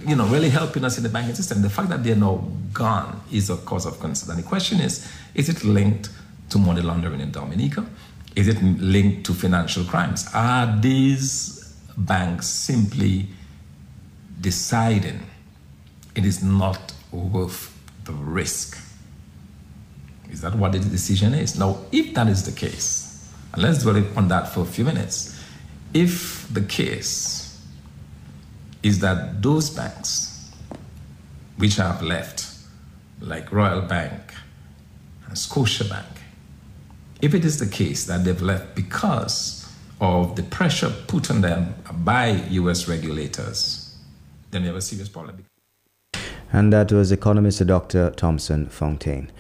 you 0.07 0.15
know, 0.15 0.27
really 0.27 0.49
helping 0.49 0.85
us 0.85 0.97
in 0.97 1.03
the 1.03 1.09
banking 1.09 1.35
system. 1.35 1.63
The 1.63 1.71
fact 1.71 1.89
that 1.89 2.05
they're 2.05 2.17
now 2.17 2.49
gone 2.73 3.21
is 3.33 3.51
a 3.51 3.57
cause 3.57 3.87
of 3.87 3.99
concern. 3.99 4.37
And 4.37 4.45
the 4.45 4.49
question 4.49 4.81
is, 4.81 5.11
is 5.35 5.49
it 5.49 5.65
linked 5.65 6.11
to 6.51 6.59
money 6.59 6.81
laundering 6.81 7.21
in 7.21 7.33
Dominica? 7.33 7.85
Is 8.37 8.49
it 8.49 8.63
linked 8.63 9.27
to 9.27 9.35
financial 9.35 9.85
crimes? 9.85 10.29
Are 10.33 10.79
these 10.81 11.75
banks 11.97 12.47
simply 12.47 13.27
deciding 14.41 15.21
it 16.15 16.25
is 16.25 16.43
not 16.43 16.93
worth 17.12 17.78
the 18.04 18.12
risk. 18.12 18.78
Is 20.31 20.40
that 20.40 20.54
what 20.54 20.73
the 20.73 20.78
decision 20.78 21.35
is? 21.35 21.59
Now, 21.59 21.78
if 21.92 22.14
that 22.14 22.26
is 22.28 22.45
the 22.45 22.52
case, 22.52 23.31
and 23.52 23.62
let's 23.62 23.83
dwell 23.83 24.02
on 24.16 24.28
that 24.28 24.49
for 24.49 24.61
a 24.61 24.64
few 24.64 24.85
minutes. 24.85 25.38
If 25.92 26.49
the 26.52 26.62
case 26.62 27.61
is 28.83 29.00
that 29.00 29.42
those 29.42 29.71
banks 29.71 30.50
which 31.59 31.76
have 31.76 32.02
left, 32.02 32.49
like 33.21 33.52
Royal 33.52 33.83
Bank 33.83 34.35
and 35.28 35.38
Scotia 35.38 35.85
Bank, 35.85 36.07
if 37.21 37.35
it 37.35 37.45
is 37.45 37.59
the 37.59 37.66
case 37.66 38.07
that 38.07 38.25
they've 38.25 38.42
left 38.42 38.75
because 38.75 39.71
of 40.00 40.35
the 40.35 40.42
pressure 40.42 40.90
put 41.07 41.31
on 41.31 41.42
them 41.42 41.75
by 41.92 42.31
US 42.50 42.88
regulators, 42.88 43.97
then 44.50 44.62
we 44.62 44.69
have 44.69 44.76
a 44.76 44.81
serious 44.81 45.09
problem. 45.09 45.45
And 46.52 46.73
that 46.73 46.92
was 46.92 47.11
economist 47.11 47.66
Dr. 47.66 48.11
Thompson 48.11 48.66
Fontaine. 48.66 49.30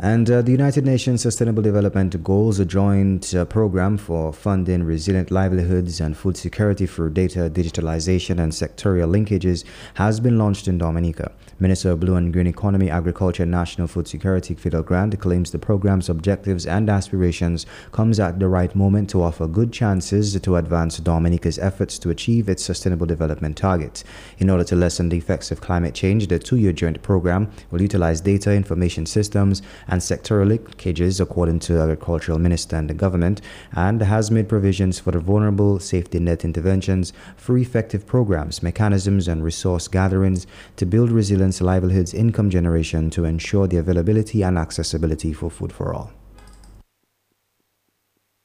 And 0.00 0.30
uh, 0.30 0.40
the 0.40 0.52
United 0.52 0.86
Nations 0.86 1.20
Sustainable 1.20 1.62
Development 1.62 2.24
Goals, 2.24 2.58
a 2.58 2.64
joint 2.64 3.34
uh, 3.34 3.44
program 3.44 3.98
for 3.98 4.32
funding 4.32 4.84
resilient 4.84 5.30
livelihoods 5.30 6.00
and 6.00 6.16
food 6.16 6.36
security 6.36 6.86
through 6.86 7.10
data 7.10 7.50
digitalization 7.52 8.42
and 8.42 8.52
sectorial 8.52 9.10
linkages, 9.10 9.64
has 9.94 10.18
been 10.18 10.38
launched 10.38 10.66
in 10.66 10.78
Dominica. 10.78 11.30
Minister 11.60 11.90
of 11.90 12.00
Blue 12.00 12.16
and 12.16 12.32
Green 12.32 12.46
Economy, 12.46 12.90
Agriculture 12.90 13.44
National 13.44 13.86
Food 13.86 14.08
Security, 14.08 14.54
Fidel 14.54 14.82
Grant, 14.82 15.20
claims 15.20 15.50
the 15.50 15.58
program's 15.58 16.08
objectives 16.08 16.66
and 16.66 16.88
aspirations 16.88 17.66
comes 17.92 18.18
at 18.18 18.40
the 18.40 18.48
right 18.48 18.74
moment 18.74 19.10
to 19.10 19.22
offer 19.22 19.46
good 19.46 19.72
chances 19.72 20.40
to 20.40 20.56
advance 20.56 20.96
Dominica's 20.98 21.58
efforts 21.58 21.98
to 22.00 22.10
achieve 22.10 22.48
its 22.48 22.64
sustainable 22.64 23.06
development 23.06 23.58
targets. 23.58 24.02
In 24.38 24.48
order 24.48 24.64
to 24.64 24.74
lessen 24.74 25.10
the 25.10 25.18
effects 25.18 25.52
of 25.52 25.60
climate 25.60 25.94
change, 25.94 26.26
the 26.26 26.38
two-year 26.38 26.72
joint 26.72 27.02
program 27.02 27.50
will 27.70 27.82
utilize 27.82 28.22
data 28.22 28.52
information 28.52 29.06
systems 29.06 29.62
and 29.88 30.00
sectoral 30.00 30.56
linkages 30.56 31.20
according 31.20 31.58
to 31.58 31.74
the 31.74 31.80
agricultural 31.80 32.38
minister 32.38 32.76
and 32.76 32.88
the 32.88 32.94
government 32.94 33.40
and 33.72 34.00
has 34.02 34.30
made 34.30 34.48
provisions 34.48 34.98
for 34.98 35.12
the 35.12 35.18
vulnerable 35.18 35.78
safety 35.78 36.18
net 36.18 36.44
interventions 36.44 37.12
through 37.36 37.56
effective 37.56 38.06
programs, 38.06 38.62
mechanisms 38.62 39.28
and 39.28 39.44
resource 39.44 39.88
gatherings 39.88 40.46
to 40.76 40.86
build 40.86 41.10
resilience, 41.10 41.60
livelihoods, 41.60 42.14
income 42.14 42.50
generation 42.50 43.10
to 43.10 43.24
ensure 43.24 43.66
the 43.66 43.76
availability 43.76 44.42
and 44.42 44.58
accessibility 44.58 45.32
for 45.32 45.50
food 45.50 45.72
for 45.72 45.94
all. 45.94 46.12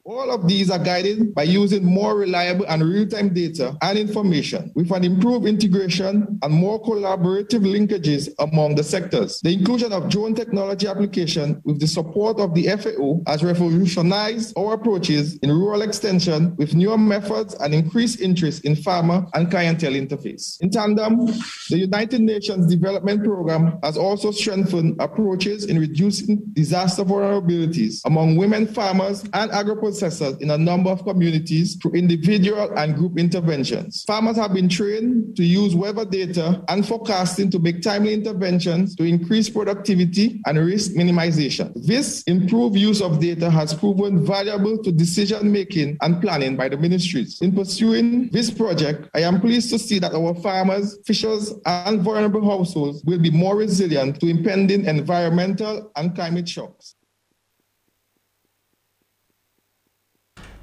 All 0.08 0.32
of 0.32 0.48
these 0.48 0.72
are 0.72 0.80
guided 0.80 1.36
by 1.36 1.44
using 1.44 1.84
more 1.84 2.16
reliable 2.16 2.66
and 2.70 2.82
real-time 2.82 3.34
data 3.34 3.76
and 3.82 4.00
information 4.00 4.72
with 4.74 4.90
an 4.92 5.04
improved 5.04 5.46
integration 5.46 6.40
and 6.42 6.54
more 6.54 6.82
collaborative 6.82 7.66
linkages 7.66 8.30
among 8.40 8.76
the 8.76 8.86
sectors. 8.86 9.42
The 9.42 9.52
inclusion 9.52 9.92
of 9.92 10.08
drone 10.08 10.34
technology 10.34 10.88
application 10.88 11.62
with 11.66 11.82
the 11.82 11.88
support 11.88 12.40
of 12.40 12.54
the 12.54 12.70
FAO 12.78 13.22
has 13.30 13.44
revolutionized 13.44 14.58
our 14.58 14.76
approaches 14.76 15.36
in 15.40 15.52
rural 15.52 15.82
extension 15.82 16.56
with 16.56 16.74
newer 16.74 16.98
methods 16.98 17.56
and 17.56 17.74
increased 17.74 18.22
interest 18.22 18.64
in 18.64 18.78
farmer 18.78 19.26
and 19.34 19.52
clientele 19.52 19.92
interface. 19.92 20.58
In 20.62 20.70
tandem, 20.70 21.26
the 21.70 21.80
United 21.80 22.22
Nations 22.22 22.66
Development 22.68 23.22
Program 23.22 23.78
has 23.84 23.98
also 23.98 24.32
strengthened 24.32 24.96
approaches 25.02 25.66
in 25.66 25.78
reducing 25.78 26.46
disaster 26.54 27.04
vulnerabilities 27.04 28.00
among 28.06 28.38
women 28.38 28.66
farmers 28.66 29.26
and 29.34 29.52
agro 29.52 29.76
processors 29.98 30.40
in 30.42 30.52
a 30.52 30.58
number 30.58 30.90
of 30.90 31.04
communities 31.04 31.76
through 31.76 31.94
individual 31.94 32.72
and 32.78 32.96
group 32.96 33.18
interventions. 33.18 34.04
Farmers 34.06 34.38
have 34.38 34.54
been 34.54 34.70
trained 34.70 35.36
to 35.36 35.44
use 35.44 35.76
weather 35.76 36.06
data 36.06 36.64
and 36.68 36.88
forecasting 36.88 37.50
to 37.52 37.60
make 37.60 37.82
timely 37.82 38.14
interventions 38.14 38.96
to 38.96 39.04
increase 39.04 39.50
productivity 39.50 40.42
and 40.46 40.58
risk 40.58 40.92
minimization. 40.92 41.72
This 41.76 42.24
improved 42.24 42.76
use 42.76 43.02
of 43.02 43.20
data 43.20 43.50
has 43.50 43.74
proven 43.74 44.26
valuable 44.26 44.82
to 44.84 44.92
decision 44.92 45.52
making 45.52 45.98
and 46.02 46.22
planning 46.22 46.56
by 46.56 46.70
the 46.70 46.78
ministries. 46.78 47.42
In 47.42 47.56
pursuing 47.56 48.30
this 48.30 48.52
project, 48.52 49.10
I 49.14 49.22
am 49.22 49.42
pleased 49.42 49.70
to 49.72 49.80
see 49.80 50.00
that 50.00 50.14
our 50.14 50.36
farmers, 50.36 51.00
fishers, 51.06 51.54
and 51.66 52.02
vulnerable 52.02 52.48
households 52.48 53.04
will 53.04 53.20
be 53.20 53.32
more 53.32 53.56
resilient 53.56 54.20
to 54.20 54.28
impending 54.28 54.86
environmental 54.86 55.92
and 55.96 56.14
climate 56.16 56.48
shocks. 56.48 56.97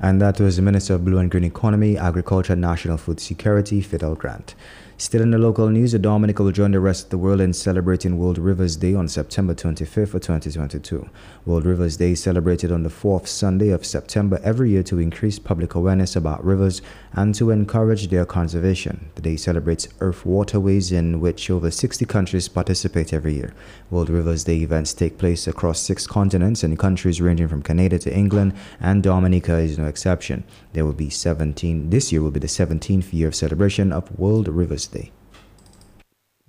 And 0.04 0.20
that 0.20 0.38
was 0.38 0.56
the 0.56 0.62
Minister 0.62 0.92
of 0.92 1.04
Blue 1.06 1.16
and 1.16 1.30
Green 1.30 1.44
Economy, 1.44 1.96
Agriculture 1.96 2.54
National 2.54 2.98
Food 2.98 3.20
Security, 3.20 3.80
Fidel 3.80 4.14
Grant. 4.14 4.54
Still 4.96 5.22
in 5.22 5.32
the 5.32 5.38
local 5.38 5.68
news, 5.70 5.92
Dominica 5.92 6.44
will 6.44 6.52
join 6.52 6.70
the 6.70 6.78
rest 6.78 7.06
of 7.06 7.10
the 7.10 7.18
world 7.18 7.40
in 7.40 7.52
celebrating 7.52 8.16
World 8.16 8.38
Rivers 8.38 8.76
Day 8.76 8.94
on 8.94 9.08
September 9.08 9.52
25th 9.52 10.14
of 10.14 10.22
2022. 10.22 11.10
World 11.44 11.66
Rivers 11.66 11.96
Day 11.96 12.12
is 12.12 12.22
celebrated 12.22 12.70
on 12.70 12.84
the 12.84 12.90
fourth 12.90 13.26
Sunday 13.26 13.70
of 13.70 13.84
September 13.84 14.38
every 14.44 14.70
year 14.70 14.84
to 14.84 15.00
increase 15.00 15.40
public 15.40 15.74
awareness 15.74 16.14
about 16.14 16.44
rivers 16.44 16.80
and 17.12 17.34
to 17.34 17.50
encourage 17.50 18.06
their 18.06 18.24
conservation. 18.24 19.10
The 19.16 19.22
day 19.22 19.34
celebrates 19.34 19.88
Earth 19.98 20.24
waterways 20.24 20.92
in 20.92 21.20
which 21.20 21.50
over 21.50 21.72
60 21.72 22.04
countries 22.04 22.46
participate 22.46 23.12
every 23.12 23.34
year. 23.34 23.52
World 23.90 24.10
Rivers 24.10 24.44
Day 24.44 24.58
events 24.58 24.94
take 24.94 25.18
place 25.18 25.48
across 25.48 25.80
six 25.80 26.06
continents 26.06 26.62
and 26.62 26.78
countries 26.78 27.20
ranging 27.20 27.48
from 27.48 27.62
Canada 27.62 27.98
to 27.98 28.16
England, 28.16 28.54
and 28.80 29.02
Dominica 29.02 29.56
is 29.56 29.76
no 29.76 29.86
exception. 29.86 30.44
There 30.72 30.84
will 30.84 30.92
be 30.92 31.10
17, 31.10 31.90
this 31.90 32.12
year 32.12 32.22
will 32.22 32.30
be 32.30 32.40
the 32.40 32.46
17th 32.46 33.12
year 33.12 33.26
of 33.26 33.34
celebration 33.34 33.92
of 33.92 34.16
World 34.16 34.46
Rivers 34.46 34.83
Day. 34.86 35.12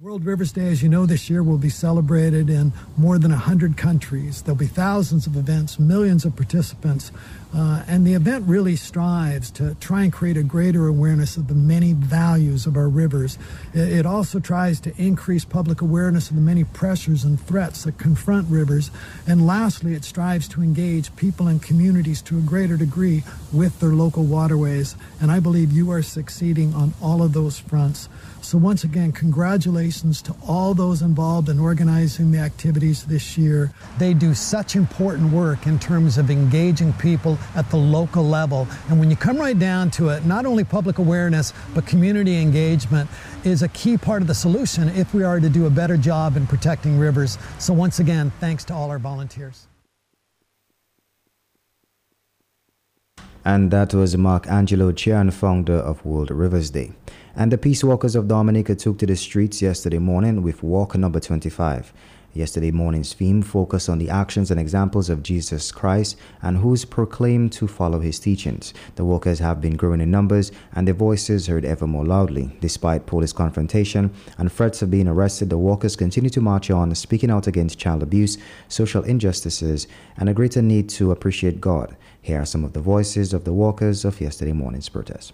World 0.02 0.25
Rivers 0.25 0.52
Day, 0.52 0.68
as 0.68 0.84
you 0.84 0.90
know, 0.90 1.05
this 1.05 1.29
year 1.29 1.42
will 1.42 1.58
be 1.58 1.70
celebrated 1.70 2.50
in 2.50 2.74
more 2.98 3.18
than 3.18 3.31
100 3.31 3.77
countries. 3.77 4.42
There'll 4.42 4.58
be 4.58 4.68
thousands 4.68 5.25
of 5.25 5.38
events, 5.38 5.79
millions 5.79 6.25
of 6.25 6.36
participants, 6.36 7.14
uh, 7.55 7.81
and 7.88 8.05
the 8.05 8.14
event 8.14 8.44
really 8.46 8.75
strives 8.75 9.50
to 9.51 9.74
try 9.75 10.03
and 10.03 10.12
create 10.12 10.36
a 10.36 10.44
greater 10.44 10.88
awareness 10.88 11.38
of 11.38 11.48
the 11.48 11.55
many 11.55 11.94
values 11.94 12.66
of 12.66 12.75
our 12.75 12.90
rivers. 12.90 13.38
It 13.74 14.05
also 14.05 14.42
tries 14.42 14.81
to 14.81 14.94
increase 15.01 15.46
public 15.46 15.79
awareness 15.79 16.29
of 16.29 16.36
the 16.36 16.42
many 16.42 16.66
pressures 16.66 17.24
and 17.24 17.40
threats 17.40 17.86
that 17.86 17.98
confront 17.98 18.50
rivers. 18.50 18.92
And 19.25 19.48
lastly, 19.48 19.94
it 19.94 20.03
strives 20.03 20.50
to 20.50 20.62
engage 20.62 21.16
people 21.16 21.48
and 21.48 21.64
communities 21.64 22.22
to 22.24 22.38
a 22.38 22.42
greater 22.42 22.75
degree 22.75 23.24
with 23.53 23.79
their 23.79 23.94
local 23.94 24.25
waterways. 24.25 24.98
And 25.22 25.31
I 25.31 25.40
believe 25.40 25.72
you 25.72 25.90
are 25.92 26.01
succeeding 26.01 26.74
on 26.74 26.94
all 27.01 27.24
of 27.24 27.31
those 27.31 27.60
fronts. 27.60 28.10
So, 28.42 28.58
once 28.58 28.84
again, 28.84 29.14
congratulations 29.14 29.84
to 29.85 30.35
all 30.48 30.74
those 30.74 31.03
involved 31.03 31.48
in 31.48 31.59
organizing 31.59 32.31
the 32.31 32.39
activities 32.39 33.05
this 33.05 33.37
year. 33.37 33.71
They 34.00 34.15
do 34.15 34.33
such 34.33 34.75
important 34.75 35.31
work 35.31 35.67
in 35.67 35.77
terms 35.77 36.17
of 36.17 36.31
engaging 36.31 36.91
people 36.93 37.37
at 37.55 37.69
the 37.69 37.77
local 37.77 38.24
level. 38.24 38.67
And 38.89 39.00
when 39.00 39.11
you 39.11 39.15
come 39.15 39.37
right 39.37 39.57
down 39.57 39.91
to 39.91 40.09
it, 40.09 40.25
not 40.25 40.48
only 40.48 40.63
public 40.63 40.98
awareness, 40.98 41.53
but 41.75 41.85
community 41.85 42.41
engagement 42.41 43.07
is 43.43 43.61
a 43.61 43.67
key 43.69 43.95
part 43.95 44.24
of 44.24 44.27
the 44.27 44.33
solution 44.33 44.89
if 44.89 45.13
we 45.13 45.24
are 45.24 45.39
to 45.39 45.50
do 45.50 45.67
a 45.67 45.69
better 45.69 45.98
job 45.98 46.35
in 46.35 46.48
protecting 46.48 46.98
rivers. 46.98 47.37
So, 47.59 47.71
once 47.71 48.00
again, 48.00 48.31
thanks 48.39 48.65
to 48.65 48.74
all 48.74 48.89
our 48.89 49.00
volunteers. 49.00 49.67
And 53.45 53.69
that 53.69 53.93
was 53.93 54.17
Mark 54.17 54.48
Angelo 54.48 54.91
Chian, 54.91 55.29
founder 55.29 55.77
of 55.77 56.03
World 56.03 56.31
Rivers 56.31 56.71
Day. 56.71 56.93
And 57.37 57.51
the 57.51 57.57
Peace 57.57 57.83
Walkers 57.83 58.15
of 58.15 58.29
Dominica 58.29 58.75
took 58.75 58.98
to 59.00 59.05
the 59.05 59.17
streets 59.17 59.61
yesterday 59.61 59.98
morning 59.98 60.41
with 60.41 60.63
Walk 60.63 60.95
number 60.95 61.19
25. 61.19 61.91
Yesterday 62.31 62.71
morning's 62.71 63.11
theme 63.11 63.41
focused 63.41 63.89
on 63.89 63.98
the 63.98 64.09
actions 64.09 64.51
and 64.51 64.59
examples 64.59 65.09
of 65.09 65.21
Jesus 65.21 65.69
Christ 65.69 66.15
and 66.41 66.55
who 66.55 66.74
is 66.74 66.85
proclaimed 66.85 67.51
to 67.53 67.67
follow 67.67 68.00
his 68.00 68.19
teachings. 68.19 68.74
The 68.95 69.03
walkers 69.03 69.39
have 69.39 69.59
been 69.59 69.75
growing 69.75 70.00
in 70.00 70.11
numbers 70.11 70.53
and 70.75 70.87
their 70.87 70.95
voices 70.95 71.48
heard 71.48 71.65
ever 71.65 71.85
more 71.85 72.05
loudly. 72.05 72.55
Despite 72.61 73.05
police 73.05 73.33
confrontation 73.33 74.13
and 74.37 74.50
threats 74.50 74.81
of 74.81 74.89
being 74.89 75.09
arrested, 75.09 75.50
the 75.50 75.57
walkers 75.57 75.98
continue 75.98 76.29
to 76.29 76.41
march 76.41 76.71
on, 76.71 76.95
speaking 76.95 77.31
out 77.31 77.48
against 77.48 77.77
child 77.77 78.01
abuse, 78.01 78.37
social 78.69 79.03
injustices, 79.03 79.87
and 80.15 80.29
a 80.29 80.33
greater 80.33 80.61
need 80.61 80.87
to 80.91 81.11
appreciate 81.11 81.59
God. 81.59 81.98
Here 82.21 82.41
are 82.41 82.45
some 82.45 82.63
of 82.63 82.71
the 82.71 82.79
voices 82.79 83.33
of 83.33 83.43
the 83.43 83.51
walkers 83.51 84.05
of 84.05 84.21
yesterday 84.21 84.53
morning's 84.53 84.87
protest. 84.87 85.33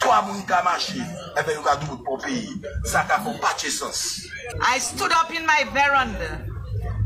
toa 0.00 0.22
moun 0.22 0.42
kamache, 0.42 1.00
eve 1.36 1.50
eh 1.50 1.54
yon 1.54 1.64
kado 1.64 1.86
bout 1.86 2.04
pou 2.04 2.18
peyi. 2.18 2.56
Sa 2.84 3.04
ka 3.04 3.20
pou 3.24 3.38
pache 3.38 3.70
sens. 3.70 4.26
I 4.60 4.78
stood 4.78 5.12
up 5.12 5.30
in 5.34 5.46
my 5.46 5.64
veranda 5.72 6.40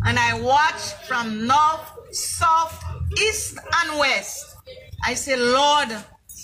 and 0.06 0.18
I 0.18 0.40
watched 0.40 0.94
from 1.06 1.46
north, 1.46 1.86
south, 2.12 2.74
east 3.18 3.58
and 3.58 3.98
west. 3.98 4.56
I 5.04 5.14
say, 5.14 5.36
Lord, 5.36 5.90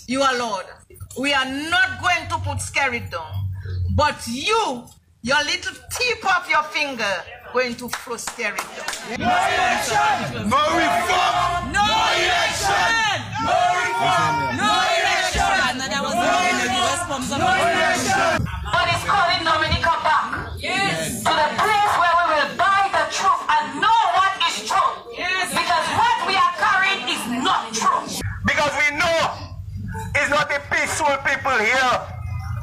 you 0.07 0.21
are 0.21 0.37
Lord. 0.37 0.65
We 1.19 1.33
are 1.33 1.45
not 1.45 2.01
going 2.01 2.27
to 2.29 2.37
put 2.37 2.61
scary 2.61 2.99
down. 2.99 3.33
But 3.95 4.15
you, 4.27 4.85
your 5.23 5.43
little 5.43 5.75
tip 5.91 6.37
of 6.37 6.49
your 6.49 6.63
finger, 6.63 7.15
going 7.53 7.75
to 7.75 7.89
throw 7.89 8.17
scary 8.17 8.57
down. 8.57 9.19
No 9.19 9.27
election! 9.27 10.49
No 10.49 10.61
reform! 10.77 11.71
No 11.71 11.85
election! 12.21 13.17
No 13.43 13.57
reform! 13.81 14.57
No 14.57 14.71
election! 14.71 15.00
No 17.09 17.17
election! 17.17 18.45
But 18.45 18.85
it's 18.93 19.03
calling 19.09 19.41
Dominica 19.43 19.95
back 20.05 20.53
yes. 20.59 21.23
to 21.25 21.33
the 21.33 21.49
place 21.57 21.93
where 21.97 22.13
we 22.21 22.25
will 22.29 22.53
buy 22.61 22.85
the 22.93 23.09
truth 23.09 23.41
and 23.49 23.81
know 23.81 24.01
what 24.13 24.37
is 24.45 24.69
true. 24.69 25.09
Yes. 25.17 25.49
Because 25.49 25.87
what 25.97 26.17
we 26.29 26.37
are 26.37 26.53
carrying 26.61 27.01
is 27.09 27.23
not 27.41 27.73
true. 27.73 28.05
Because 28.45 28.73
we 28.77 28.95
know 29.01 29.17
it's 30.13 30.29
not 30.29 30.47
the 30.47 30.61
peaceful 30.69 31.17
people 31.25 31.57
here 31.57 31.93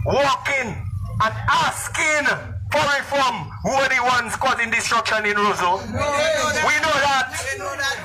walking 0.06 0.70
and 1.18 1.34
asking 1.50 2.30
for 2.70 2.84
reform 2.94 3.50
who 3.64 3.74
are 3.74 3.88
the 3.90 4.00
ones 4.06 4.36
causing 4.36 4.70
destruction 4.70 5.26
in 5.26 5.34
Roseau. 5.34 5.82
we 5.82 6.74
know 6.78 6.96
that. 7.02 7.34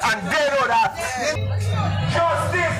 And 0.01 0.19
they 0.33 0.49
know 0.49 0.65
that. 0.65 0.97
Justice. 2.09 2.79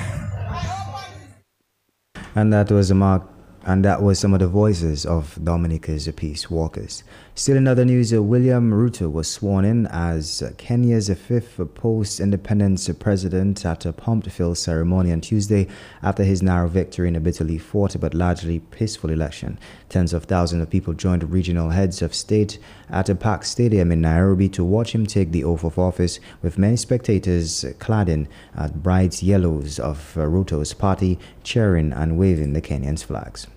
And 2.36 2.52
that 2.52 2.72
was 2.72 2.90
a 2.90 2.96
mark 2.96 3.33
and 3.66 3.84
that 3.86 4.02
was 4.02 4.20
some 4.20 4.34
of 4.34 4.40
the 4.40 4.48
voices 4.48 5.06
of 5.06 5.38
Dominica's 5.44 6.10
peace 6.16 6.50
walkers. 6.50 7.04
Still 7.36 7.58
in 7.58 7.68
other 7.68 7.84
news, 7.84 8.14
uh, 8.14 8.22
William 8.22 8.72
Ruto 8.72 9.12
was 9.12 9.28
sworn 9.28 9.66
in 9.66 9.88
as 9.88 10.44
Kenya's 10.60 11.10
fifth 11.10 11.60
post-independence 11.74 12.88
president 13.00 13.66
at 13.66 13.88
a 13.88 13.92
pumped-filled 13.92 14.60
ceremony 14.60 15.12
on 15.12 15.20
Tuesday 15.20 15.68
after 16.04 16.24
his 16.24 16.44
narrow 16.44 16.68
victory 16.68 17.08
in 17.08 17.16
a 17.16 17.20
bitterly 17.20 17.58
fought 17.58 18.00
but 18.00 18.14
largely 18.14 18.60
peaceful 18.60 19.10
election. 19.10 19.58
Tens 19.90 20.14
of 20.14 20.26
thousands 20.26 20.62
of 20.62 20.70
people 20.70 20.94
joined 20.94 21.32
regional 21.32 21.72
heads 21.72 22.04
of 22.04 22.14
state 22.14 22.60
at 22.92 23.10
a 23.10 23.16
packed 23.16 23.48
stadium 23.48 23.92
in 23.92 24.02
Nairobi 24.02 24.48
to 24.50 24.64
watch 24.64 24.94
him 24.94 25.08
take 25.08 25.32
the 25.32 25.44
oath 25.44 25.64
of 25.64 25.80
office, 25.80 26.20
with 26.44 26.60
many 26.60 26.76
spectators 26.76 27.66
clad 27.80 28.10
in 28.10 28.28
uh, 28.56 28.68
bright 28.68 29.24
yellows 29.24 29.80
of 29.80 30.16
uh, 30.18 30.22
Ruto's 30.22 30.76
party 30.76 31.18
cheering 31.44 31.94
and 31.94 32.16
waving 32.16 32.54
the 32.54 32.62
Kenyan's 32.62 33.02
flags. 33.02 33.48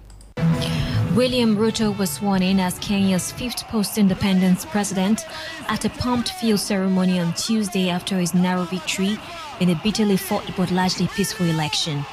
William 1.17 1.57
Ruto 1.57 1.97
was 1.97 2.11
sworn 2.11 2.43
in 2.43 2.61
as 2.61 2.79
Kenya's 2.79 3.33
fifth 3.33 3.67
post-independence 3.69 4.67
president 4.67 5.25
at 5.67 5.87
a 5.87 5.89
pumped-filled 5.89 6.61
ceremony 6.61 7.19
on 7.19 7.33
Tuesday 7.33 7.89
after 7.89 8.19
his 8.19 8.35
narrow 8.35 8.65
victory 8.65 9.19
in 9.59 9.71
a 9.71 9.81
bitterly 9.83 10.19
fought 10.19 10.45
but 10.59 10.71
largely 10.71 11.09
peaceful 11.09 11.47
election. 11.47 12.05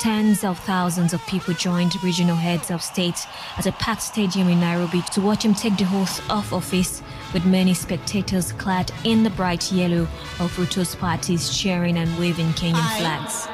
Tens 0.00 0.42
of 0.42 0.58
thousands 0.60 1.12
of 1.12 1.20
people 1.26 1.52
joined 1.52 2.02
regional 2.02 2.34
heads 2.34 2.70
of 2.70 2.82
state 2.82 3.26
at 3.58 3.66
a 3.66 3.72
packed 3.72 4.00
stadium 4.00 4.48
in 4.48 4.58
Nairobi 4.58 5.02
to 5.12 5.20
watch 5.20 5.44
him 5.44 5.52
take 5.52 5.76
the 5.76 5.84
oath 5.92 6.18
of 6.30 6.50
office, 6.54 7.02
with 7.34 7.44
many 7.44 7.74
spectators 7.74 8.52
clad 8.52 8.90
in 9.04 9.22
the 9.22 9.30
bright 9.30 9.70
yellow 9.70 10.08
of 10.40 10.56
Ruto's 10.56 10.94
parties 10.94 11.54
cheering 11.54 11.98
and 11.98 12.18
waving 12.18 12.54
Kenyan 12.54 12.96
flags. 12.96 13.48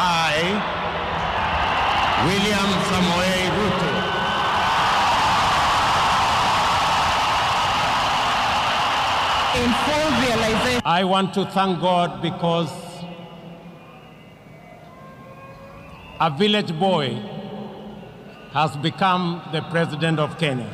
I, 0.00 0.97
William 2.26 2.70
Samoei 2.88 3.42
Ruto. 3.56 3.92
In 9.60 9.70
full 9.84 10.10
realization. 10.26 10.82
I 10.84 11.04
want 11.04 11.34
to 11.34 11.44
thank 11.46 11.80
God 11.80 12.20
because 12.22 12.70
a 16.20 16.30
village 16.30 16.76
boy 16.78 17.14
has 18.52 18.76
become 18.78 19.42
the 19.52 19.60
president 19.62 20.18
of 20.18 20.38
Kenya. 20.38 20.70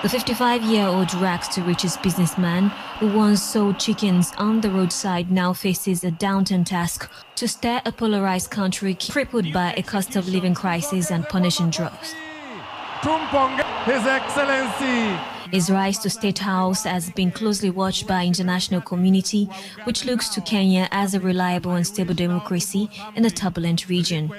The 0.00 0.08
55 0.08 0.62
year 0.62 0.86
old 0.86 1.12
rags 1.14 1.48
to 1.48 1.62
riches 1.62 1.96
businessman 1.96 2.68
who 3.00 3.08
once 3.08 3.42
sold 3.42 3.80
chickens 3.80 4.32
on 4.38 4.60
the 4.60 4.70
roadside 4.70 5.32
now 5.32 5.52
faces 5.52 6.04
a 6.04 6.12
daunting 6.12 6.62
task 6.62 7.10
to 7.34 7.48
steer 7.48 7.82
a 7.84 7.90
polarized 7.90 8.48
country 8.48 8.94
crippled 8.94 9.52
by 9.52 9.74
a 9.76 9.82
cost 9.82 10.14
of 10.14 10.28
living 10.28 10.54
crisis 10.54 11.10
and 11.10 11.28
punishing 11.28 11.70
drugs. 11.70 12.14
His 13.02 14.06
Excellency. 14.06 15.18
His 15.50 15.68
rise 15.68 15.98
to 16.00 16.10
State 16.10 16.38
House 16.38 16.84
has 16.84 17.10
been 17.10 17.32
closely 17.32 17.70
watched 17.70 18.06
by 18.06 18.24
international 18.24 18.82
community, 18.82 19.48
which 19.82 20.04
looks 20.04 20.28
to 20.28 20.40
Kenya 20.40 20.86
as 20.92 21.14
a 21.14 21.20
reliable 21.20 21.72
and 21.72 21.84
stable 21.84 22.14
democracy 22.14 22.88
in 23.16 23.24
a 23.24 23.30
turbulent 23.30 23.88
region. 23.88 24.30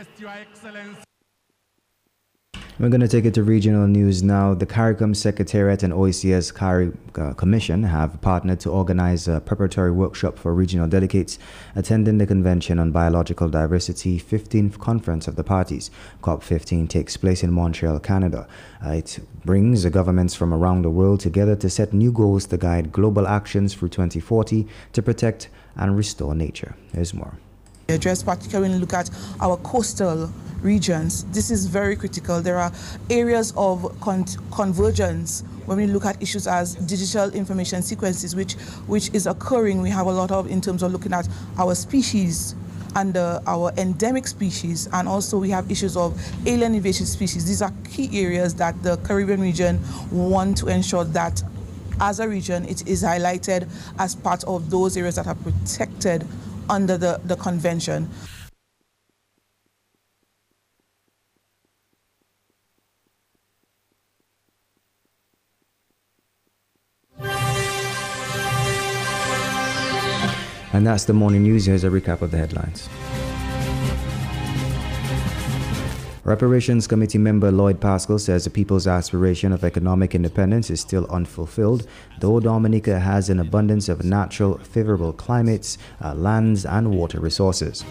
We're 2.80 2.88
going 2.88 3.02
to 3.02 3.10
take 3.10 3.26
it 3.26 3.34
to 3.34 3.44
regional 3.44 3.88
news 3.88 4.24
now. 4.24 4.54
The 4.54 4.66
CARICOM 4.66 5.14
Secretariat 5.14 5.84
and 5.84 5.92
OECS 5.92 6.54
CARI 6.54 6.94
uh, 7.16 7.34
Commission 7.34 7.84
have 7.84 8.22
partnered 8.22 8.62
to 8.62 8.70
organize 8.70 9.28
a 9.28 9.42
preparatory 9.42 9.92
workshop 9.92 10.40
for 10.40 10.54
regional 10.54 10.88
delegates 10.88 11.38
attending 11.76 12.20
the 12.20 12.26
Convention 12.26 12.80
on 12.80 12.94
Biological 12.94 13.50
Diversity 13.50 14.18
15th 14.18 14.80
Conference 14.80 15.28
of 15.28 15.36
the 15.36 15.44
Parties. 15.44 15.92
COP15 16.24 16.88
takes 16.88 17.18
place 17.18 17.44
in 17.44 17.52
Montreal, 17.52 18.00
Canada. 18.00 18.48
Uh, 18.82 18.92
it 18.92 19.20
brings 19.44 19.84
the 19.84 19.90
governments 19.90 20.34
from 20.34 20.54
around 20.54 20.84
the 20.84 20.90
world 20.90 21.20
together 21.20 21.58
to 21.58 21.70
set 21.70 21.92
new 21.92 22.14
goals 22.14 22.46
to 22.46 22.56
guide 22.56 22.94
global 22.94 23.28
actions 23.28 23.74
through 23.74 23.90
2040 23.90 24.66
to 24.94 25.02
protect 25.02 25.50
and 25.76 25.98
restore 25.98 26.34
nature. 26.34 26.78
There's 26.94 27.14
more. 27.14 27.40
Address 27.90 28.24
particularly 28.24 28.76
look 28.76 28.94
at 28.94 29.10
our 29.42 29.58
coastal 29.58 30.32
regions. 30.62 31.24
This 31.26 31.52
is 31.52 31.66
very 31.66 31.96
critical. 31.96 32.42
There 32.42 32.58
are 32.58 32.72
areas 33.10 33.54
of 33.56 34.00
con 34.02 34.26
convergence 34.52 35.44
when 35.66 35.78
we 35.78 35.88
look 35.88 36.06
at 36.06 36.22
issues 36.22 36.48
as 36.48 36.76
digital 36.76 37.30
information 37.32 37.82
sequences, 37.82 38.36
which 38.36 38.54
which 38.88 39.10
is 39.14 39.28
occurring. 39.28 39.82
We 39.82 39.90
have 39.90 40.08
a 40.08 40.12
lot 40.12 40.32
of 40.32 40.50
in 40.50 40.62
terms 40.62 40.84
of 40.84 40.92
looking 40.92 41.14
at 41.14 41.28
our 41.58 41.76
species 41.76 42.56
and 42.96 43.16
uh, 43.16 43.40
our 43.46 43.72
endemic 43.78 44.28
species, 44.28 44.88
and 44.94 45.08
also 45.08 45.38
we 45.38 45.50
have 45.52 45.70
issues 45.72 45.96
of 45.96 46.20
alien 46.46 46.76
invasive 46.76 47.08
species. 47.08 47.46
These 47.46 47.62
are 47.62 47.72
key 47.90 48.10
areas 48.20 48.56
that 48.56 48.82
the 48.84 48.98
Caribbean 48.98 49.42
region 49.42 49.80
want 50.12 50.58
to 50.58 50.68
ensure 50.68 51.04
that 51.06 51.42
as 52.02 52.20
a 52.20 52.28
region 52.28 52.66
it 52.66 52.88
is 52.88 53.04
highlighted 53.04 53.70
as 54.00 54.16
part 54.16 54.44
of 54.46 54.70
those 54.70 54.96
areas 54.98 55.16
that 55.16 55.28
are 55.28 55.36
protected 55.36 56.26
under 56.70 56.98
the, 56.98 57.20
the 57.26 57.36
convention. 57.36 58.10
And 70.72 70.88
that's 70.88 71.04
the 71.04 71.14
morning 71.14 71.44
news. 71.44 71.66
Here's 71.66 71.84
a 71.84 71.90
recap 71.90 72.22
of 72.22 72.32
the 72.32 72.38
headlines. 72.38 72.88
Reparations 76.30 76.86
Committee 76.86 77.18
member 77.18 77.52
Lloyd 77.52 77.82
Pascal 77.82 78.20
says 78.20 78.44
the 78.44 78.52
people's 78.52 78.86
aspiration 78.86 79.52
of 79.52 79.64
economic 79.64 80.14
independence 80.14 80.70
is 80.70 80.80
still 80.80 81.08
unfulfilled, 81.10 81.88
though 82.20 82.40
Dominica 82.40 83.00
has 83.00 83.32
an 83.32 83.40
abundance 83.40 83.90
of 83.90 84.06
natural, 84.06 84.60
favorable 84.60 85.12
climates, 85.12 85.80
uh, 86.04 86.14
lands, 86.14 86.68
and 86.68 86.92
water 86.92 87.20
resources. 87.20 87.84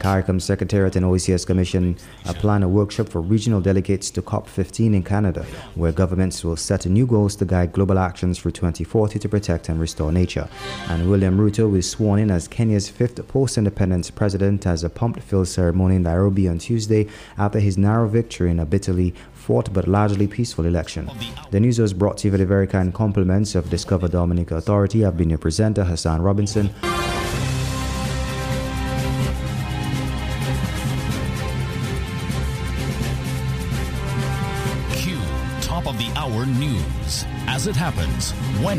CARICOM 0.00 0.42
Secretariat 0.42 0.96
and 0.96 1.06
OECS 1.06 1.46
Commission 1.46 1.96
uh, 2.26 2.32
plan 2.32 2.64
a 2.64 2.68
workshop 2.68 3.08
for 3.08 3.20
regional 3.20 3.60
delegates 3.60 4.10
to 4.10 4.20
COP15 4.20 4.92
in 4.92 5.04
Canada, 5.04 5.46
where 5.76 5.92
governments 5.92 6.42
will 6.42 6.56
set 6.56 6.86
new 6.86 7.06
goals 7.06 7.36
to 7.36 7.44
guide 7.44 7.70
global 7.70 8.00
actions 8.00 8.36
for 8.36 8.50
2040 8.50 9.20
to 9.20 9.28
protect 9.28 9.68
and 9.68 9.78
restore 9.78 10.10
nature. 10.10 10.48
And 10.88 11.08
William 11.08 11.38
Ruto 11.38 11.72
is 11.78 11.88
sworn 11.88 12.18
in 12.18 12.32
as 12.32 12.48
Kenya's 12.48 12.88
fifth 12.88 13.24
post-independence 13.28 14.10
president 14.10 14.66
as 14.66 14.82
a 14.82 14.90
pumped-filled 14.90 15.46
ceremony 15.46 15.94
in 15.94 16.02
Nairobi 16.02 16.48
on 16.48 16.58
Tuesday 16.58 17.06
after 17.38 17.59
his 17.60 17.78
narrow 17.78 18.08
victory 18.08 18.50
in 18.50 18.60
a 18.60 18.66
bitterly 18.66 19.14
fought 19.32 19.72
but 19.72 19.88
largely 19.88 20.26
peaceful 20.26 20.66
election. 20.66 21.10
The 21.50 21.60
news 21.60 21.78
was 21.78 21.92
brought 21.92 22.18
to 22.18 22.28
you 22.28 22.32
with 22.32 22.40
the 22.40 22.46
very 22.46 22.66
kind 22.66 22.94
compliments 22.94 23.54
of 23.54 23.68
Discover 23.70 24.08
Dominica 24.08 24.56
Authority. 24.56 25.04
I've 25.04 25.16
been 25.16 25.30
your 25.30 25.38
presenter, 25.38 25.84
Hassan 25.84 26.22
Robinson. 26.22 26.70
Q 34.92 35.18
Top 35.60 35.86
of 35.86 35.98
the 35.98 36.12
Hour 36.16 36.46
News. 36.46 37.24
As 37.46 37.66
it 37.66 37.74
happens, 37.74 38.30
when 38.62 38.78